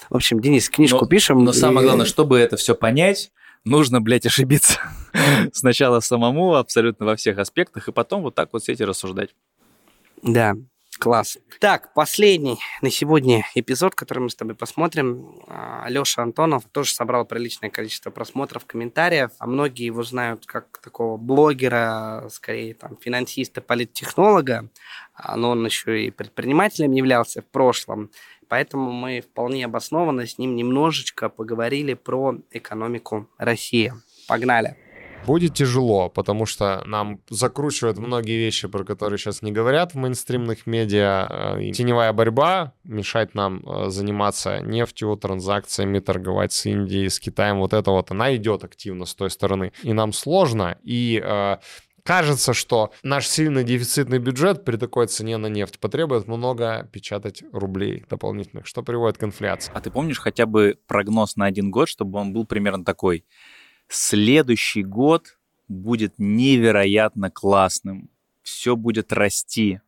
[0.09, 1.43] В общем, Денис, книжку Но- пишем.
[1.43, 3.31] Но самое и- главное, чтобы это все понять,
[3.65, 4.79] нужно, блядь, ошибиться.
[5.53, 9.35] Сначала самому абсолютно во всех аспектах, и потом вот так вот сети рассуждать.
[10.23, 10.55] Да,
[10.99, 11.37] класс.
[11.59, 15.41] Так, последний на сегодня эпизод, который мы с тобой посмотрим.
[15.47, 22.27] Алеша Антонов тоже собрал приличное количество просмотров, комментариев, а многие его знают как такого блогера,
[22.31, 24.69] скорее там финансиста, политтехнолога,
[25.13, 28.09] а, но он еще и предпринимателем являлся в прошлом.
[28.49, 33.93] Поэтому мы вполне обоснованно с ним немножечко поговорили про экономику России.
[34.27, 34.77] Погнали.
[35.25, 40.65] Будет тяжело, потому что нам закручивают многие вещи, про которые сейчас не говорят в мейнстримных
[40.65, 41.55] медиа.
[41.57, 47.57] Э, и Теневая борьба мешает нам э, заниматься нефтью, транзакциями, торговать с Индией, с Китаем.
[47.59, 49.73] Вот это вот, она идет активно с той стороны.
[49.83, 50.77] И нам сложно.
[50.83, 51.57] И э,
[52.07, 58.05] кажется, что наш сильный дефицитный бюджет при такой цене на нефть потребует много печатать рублей
[58.09, 59.73] дополнительных, что приводит к инфляции.
[59.75, 63.25] А ты помнишь хотя бы прогноз на один год, чтобы он был примерно такой?
[63.89, 68.09] Следующий год будет невероятно классным.
[68.41, 69.81] Все будет расти.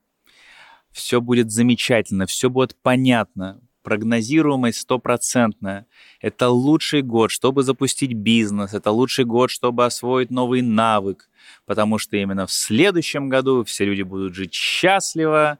[0.92, 3.62] Все будет замечательно, все будет понятно.
[3.90, 5.88] Прогнозируемость стопроцентная.
[6.22, 8.76] Это лучший год, чтобы запустить бизнес.
[8.76, 11.28] Это лучший год, чтобы освоить новый навык.
[11.66, 15.58] Потому что именно в следующем году все люди будут жить счастливо,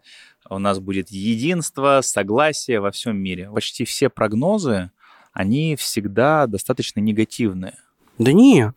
[0.48, 3.50] у нас будет единство, согласие во всем мире.
[3.52, 4.92] Почти все прогнозы,
[5.34, 7.78] они всегда достаточно негативные.
[8.20, 8.76] Да нет.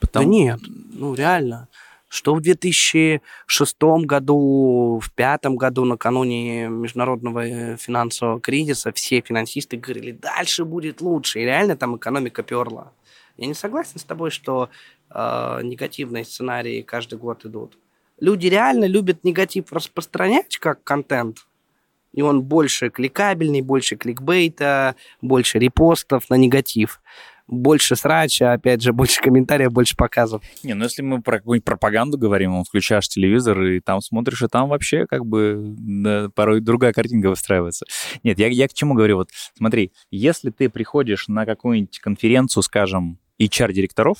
[0.00, 0.60] Потому- Да нет,
[0.92, 1.68] ну реально.
[2.12, 10.12] Что в 2006 году, в пятом году, накануне международного э, финансового кризиса, все финансисты говорили,
[10.12, 11.40] дальше будет лучше.
[11.40, 12.92] И реально там экономика перла.
[13.38, 14.68] Я не согласен с тобой, что
[15.08, 17.78] э, негативные сценарии каждый год идут.
[18.20, 21.46] Люди реально любят негатив распространять как контент.
[22.12, 27.00] И он больше кликабельный, больше кликбейта, больше репостов на негатив.
[27.52, 30.42] Больше срача, опять же, больше комментариев, больше показов.
[30.62, 34.70] Не, ну если мы про какую-нибудь пропаганду говорим, включаешь телевизор и там смотришь, и там
[34.70, 37.84] вообще как бы да, порой другая картинка выстраивается.
[38.22, 39.16] Нет, я, я к чему говорю?
[39.16, 44.16] Вот смотри, если ты приходишь на какую-нибудь конференцию, скажем, HR-директоров,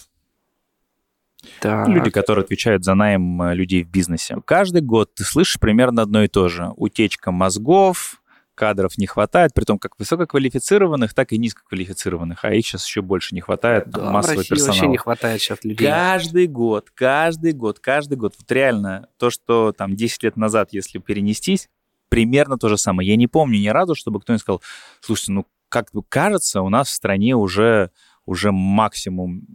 [1.60, 1.88] Так.
[1.88, 6.22] люди, которые отвечают за найм э, людей в бизнесе, каждый год ты слышишь примерно одно
[6.22, 6.70] и то же.
[6.76, 8.21] Утечка мозгов,
[8.54, 13.34] кадров не хватает, при том как высококвалифицированных, так и низкоквалифицированных, а их сейчас еще больше
[13.34, 14.74] не хватает, Да, массового персонала.
[14.74, 15.86] вообще не хватает сейчас людей.
[15.86, 18.34] Каждый год, каждый год, каждый год.
[18.38, 21.68] Вот реально, то, что там 10 лет назад, если перенестись,
[22.08, 23.08] примерно то же самое.
[23.08, 24.62] Я не помню ни разу, чтобы кто-нибудь сказал,
[25.00, 27.90] слушайте, ну, как кажется, у нас в стране уже
[28.24, 29.46] уже максимум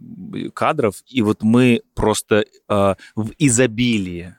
[0.54, 4.34] кадров, и вот мы просто э, в изобилии.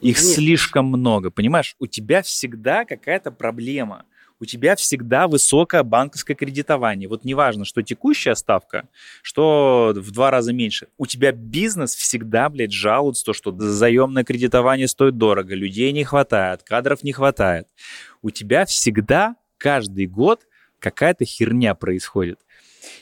[0.00, 0.26] Их Нет.
[0.34, 1.74] слишком много, понимаешь?
[1.78, 4.04] У тебя всегда какая-то проблема.
[4.38, 7.08] У тебя всегда высокое банковское кредитование.
[7.08, 8.86] Вот неважно, что текущая ставка,
[9.22, 10.88] что в два раза меньше.
[10.98, 16.62] У тебя бизнес всегда, блядь, жалуется, то, что заемное кредитование стоит дорого, людей не хватает,
[16.62, 17.68] кадров не хватает.
[18.20, 20.42] У тебя всегда каждый год
[20.80, 22.40] какая-то херня происходит.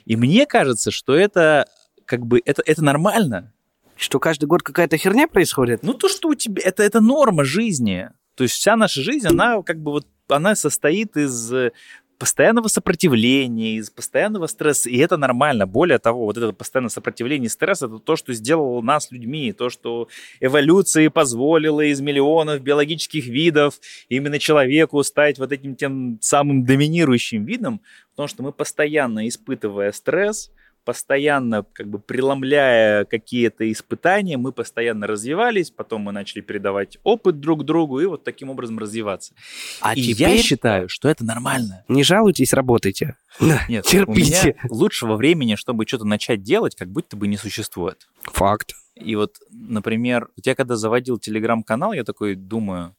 [0.04, 1.66] И мне кажется, что это
[2.04, 3.52] как бы это, это нормально.
[3.96, 5.82] Что каждый год какая-то херня происходит?
[5.82, 6.62] Ну, то, что у тебя...
[6.64, 8.10] Это, это норма жизни.
[8.34, 10.06] То есть вся наша жизнь, она как бы вот...
[10.28, 11.72] Она состоит из э,
[12.18, 15.66] постоянного сопротивления, из постоянного стресса, и это нормально.
[15.66, 19.68] Более того, вот это постоянное сопротивление и стресс— это то, что сделало нас людьми, то,
[19.68, 20.08] что
[20.40, 27.80] эволюции позволило из миллионов биологических видов именно человеку стать вот этим тем самым доминирующим видом,
[28.12, 30.50] потому что мы постоянно испытывая стресс,
[30.84, 37.64] постоянно как бы преломляя какие-то испытания, мы постоянно развивались, потом мы начали передавать опыт друг
[37.64, 39.34] другу и вот таким образом развиваться.
[39.80, 41.84] А и теперь- я считаю, что это нормально.
[41.88, 43.16] Не жалуйтесь, работайте.
[43.68, 44.06] Нет, терпите.
[44.06, 48.06] у меня лучшего времени, чтобы что-то начать делать, как будто бы не существует.
[48.22, 48.74] Факт.
[48.94, 52.94] И вот, например, я когда заводил телеграм-канал, я такой думаю,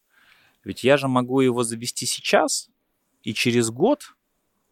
[0.63, 2.69] ведь я же могу его завести сейчас,
[3.23, 4.15] и через год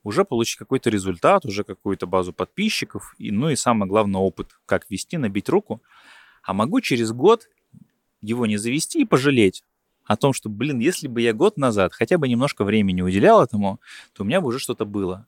[0.03, 4.89] уже получить какой-то результат, уже какую-то базу подписчиков, и, ну и самое главное, опыт, как
[4.89, 5.81] вести, набить руку.
[6.43, 7.47] А могу через год
[8.21, 9.63] его не завести и пожалеть
[10.05, 13.79] о том, что, блин, если бы я год назад хотя бы немножко времени уделял этому,
[14.13, 15.25] то у меня бы уже что-то было.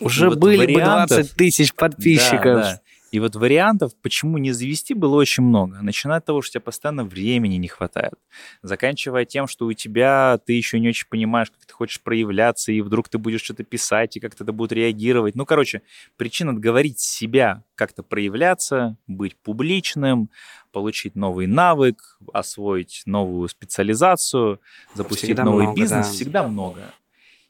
[0.00, 2.42] Уже И вот были бы вариантов- 20 тысяч подписчиков.
[2.42, 2.80] Да, да.
[3.10, 5.78] И вот вариантов, почему не завести, было очень много.
[5.80, 8.14] Начиная от того, что у тебя постоянно времени не хватает.
[8.62, 12.80] Заканчивая тем, что у тебя ты еще не очень понимаешь, как ты хочешь проявляться, и
[12.82, 15.34] вдруг ты будешь что-то писать, и как-то это будет реагировать.
[15.34, 15.82] Ну, короче,
[16.16, 20.30] причин отговорить себя как-то проявляться, быть публичным,
[20.72, 24.60] получить новый навык, освоить новую специализацию,
[24.94, 26.12] запустить Всегда новый много, бизнес, да.
[26.12, 26.80] всегда много.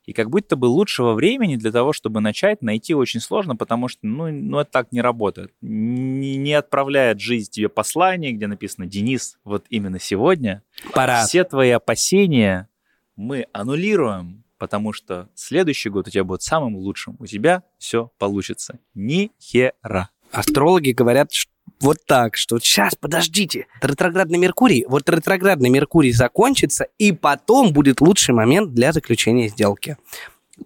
[0.09, 4.07] И как будто бы лучшего времени для того, чтобы начать, найти очень сложно, потому что,
[4.07, 5.53] ну, ну это так не работает.
[5.61, 10.63] Не, не отправляет жизнь тебе послание, где написано «Денис, вот именно сегодня
[10.95, 11.27] Пора.
[11.27, 12.71] все твои опасения
[13.17, 17.17] мы аннулируем, потому что следующий год у тебя будет самым лучшим.
[17.19, 18.79] У тебя все получится.
[18.95, 20.09] Ни хера.
[20.33, 27.13] Астрологи говорят ш- вот так, что сейчас, подождите, ретроградный Меркурий, вот ретроградный Меркурий закончится, и
[27.13, 29.97] потом будет лучший момент для заключения сделки.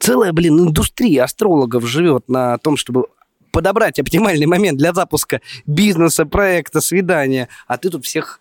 [0.01, 3.09] Целая, блин, индустрия астрологов живет на том, чтобы
[3.51, 8.41] подобрать оптимальный момент для запуска бизнеса, проекта, свидания, а ты тут всех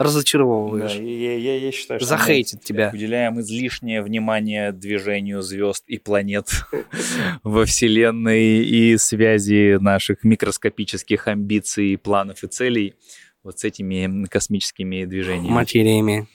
[0.00, 0.92] разочаровываешь.
[0.94, 2.90] я, я- я считаю, что Захейтит тебя.
[2.92, 6.48] Уделяем излишнее внимание движению звезд и планет
[7.42, 12.94] во Вселенной и связи наших микроскопических амбиций, планов и целей
[13.42, 15.52] вот с этими космическими движениями.
[15.54, 16.28] Материями.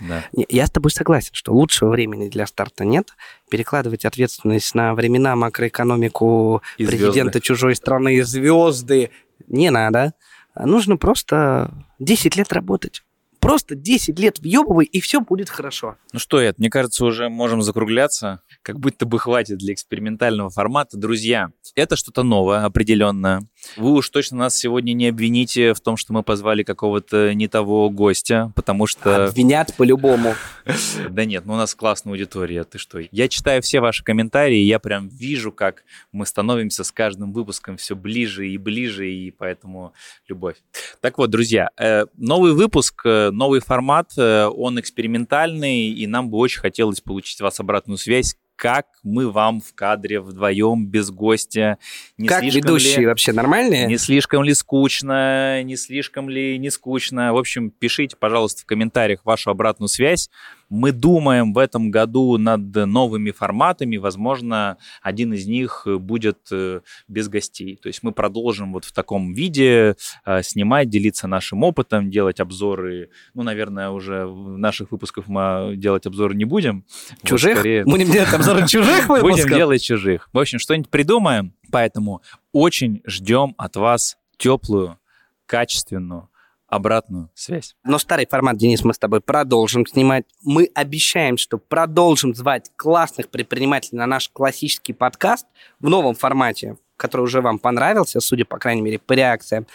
[0.00, 0.24] Да.
[0.48, 3.12] Я с тобой согласен, что лучшего времени для старта нет.
[3.50, 7.40] Перекладывать ответственность на времена макроэкономику И президента звезды.
[7.40, 9.10] чужой страны, звезды
[9.46, 10.14] не надо.
[10.54, 13.02] Нужно просто 10 лет работать.
[13.40, 15.96] Просто 10 лет въебывай, и все будет хорошо.
[16.12, 18.42] Ну что, Эд, мне кажется, уже можем закругляться.
[18.62, 20.98] Как будто бы хватит для экспериментального формата.
[20.98, 23.40] Друзья, это что-то новое, определенно.
[23.76, 27.90] Вы уж точно нас сегодня не обвините в том, что мы позвали какого-то не того
[27.90, 29.26] гостя, потому что...
[29.26, 30.34] Обвинят по-любому.
[31.10, 33.00] Да нет, ну у нас классная аудитория, ты что?
[33.10, 37.96] Я читаю все ваши комментарии, я прям вижу, как мы становимся с каждым выпуском все
[37.96, 39.92] ближе и ближе, и поэтому
[40.28, 40.56] любовь.
[41.00, 46.38] Так вот, друзья, э, новый выпуск, э, новый формат, э, он экспериментальный, и нам бы
[46.38, 51.78] очень хотелось получить вас обратную связь, как мы вам в кадре вдвоем, без гостя.
[52.18, 53.86] Не как ведущие ли- вообще нормальные?
[53.86, 57.32] не слишком ли скучно, не слишком ли не скучно.
[57.32, 60.28] В общем, пишите, пожалуйста, в комментариях вашу обратную связь.
[60.70, 63.96] Мы думаем в этом году над новыми форматами.
[63.98, 67.76] Возможно, один из них будет э, без гостей.
[67.76, 73.10] То есть мы продолжим вот в таком виде э, снимать, делиться нашим опытом, делать обзоры.
[73.34, 76.84] Ну, наверное, уже в наших выпусках мы делать обзоры не будем.
[77.22, 77.54] Вот, Чужих?
[77.58, 79.50] скорее- Будем делать обзоры чужих Будем выпусков?
[79.56, 80.28] делать чужих.
[80.32, 81.52] В общем, что-нибудь придумаем.
[81.72, 82.22] Поэтому
[82.52, 84.98] очень ждем от вас теплую,
[85.46, 86.29] качественную
[86.70, 87.74] обратную связь.
[87.84, 90.24] Но старый формат, Денис, мы с тобой продолжим снимать.
[90.42, 95.46] Мы обещаем, что продолжим звать классных предпринимателей на наш классический подкаст
[95.80, 99.66] в новом формате, который уже вам понравился, судя, по крайней мере, по реакциям.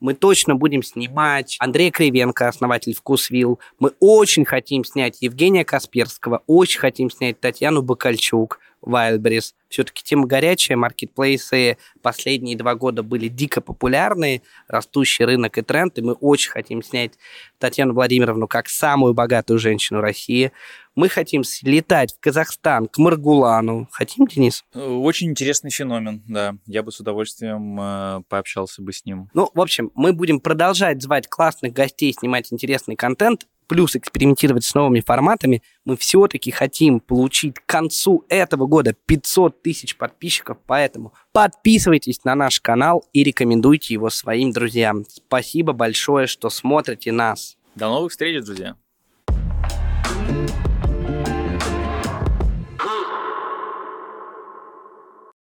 [0.00, 3.60] Мы точно будем снимать Андрея Кривенко, основатель Вкусвилл.
[3.78, 9.52] Мы очень хотим снять Евгения Касперского, очень хотим снять Татьяну Бакальчук, Wildberries.
[9.68, 16.02] Все-таки тема горячая, маркетплейсы последние два года были дико популярны, растущий рынок и тренд, и
[16.02, 17.12] мы очень хотим снять
[17.58, 20.52] Татьяну Владимировну как самую богатую женщину России.
[20.96, 23.88] Мы хотим слетать в Казахстан к Маргулану.
[23.92, 24.64] Хотим, Денис?
[24.74, 26.56] Очень интересный феномен, да.
[26.66, 29.30] Я бы с удовольствием э, пообщался бы с ним.
[29.32, 34.74] Ну, в общем, мы будем продолжать звать классных гостей, снимать интересный контент, плюс экспериментировать с
[34.74, 35.62] новыми форматами.
[35.84, 42.60] Мы все-таки хотим получить к концу этого года 500 тысяч подписчиков, поэтому подписывайтесь на наш
[42.60, 45.04] канал и рекомендуйте его своим друзьям.
[45.08, 47.56] Спасибо большое, что смотрите нас.
[47.76, 48.74] До новых встреч, друзья!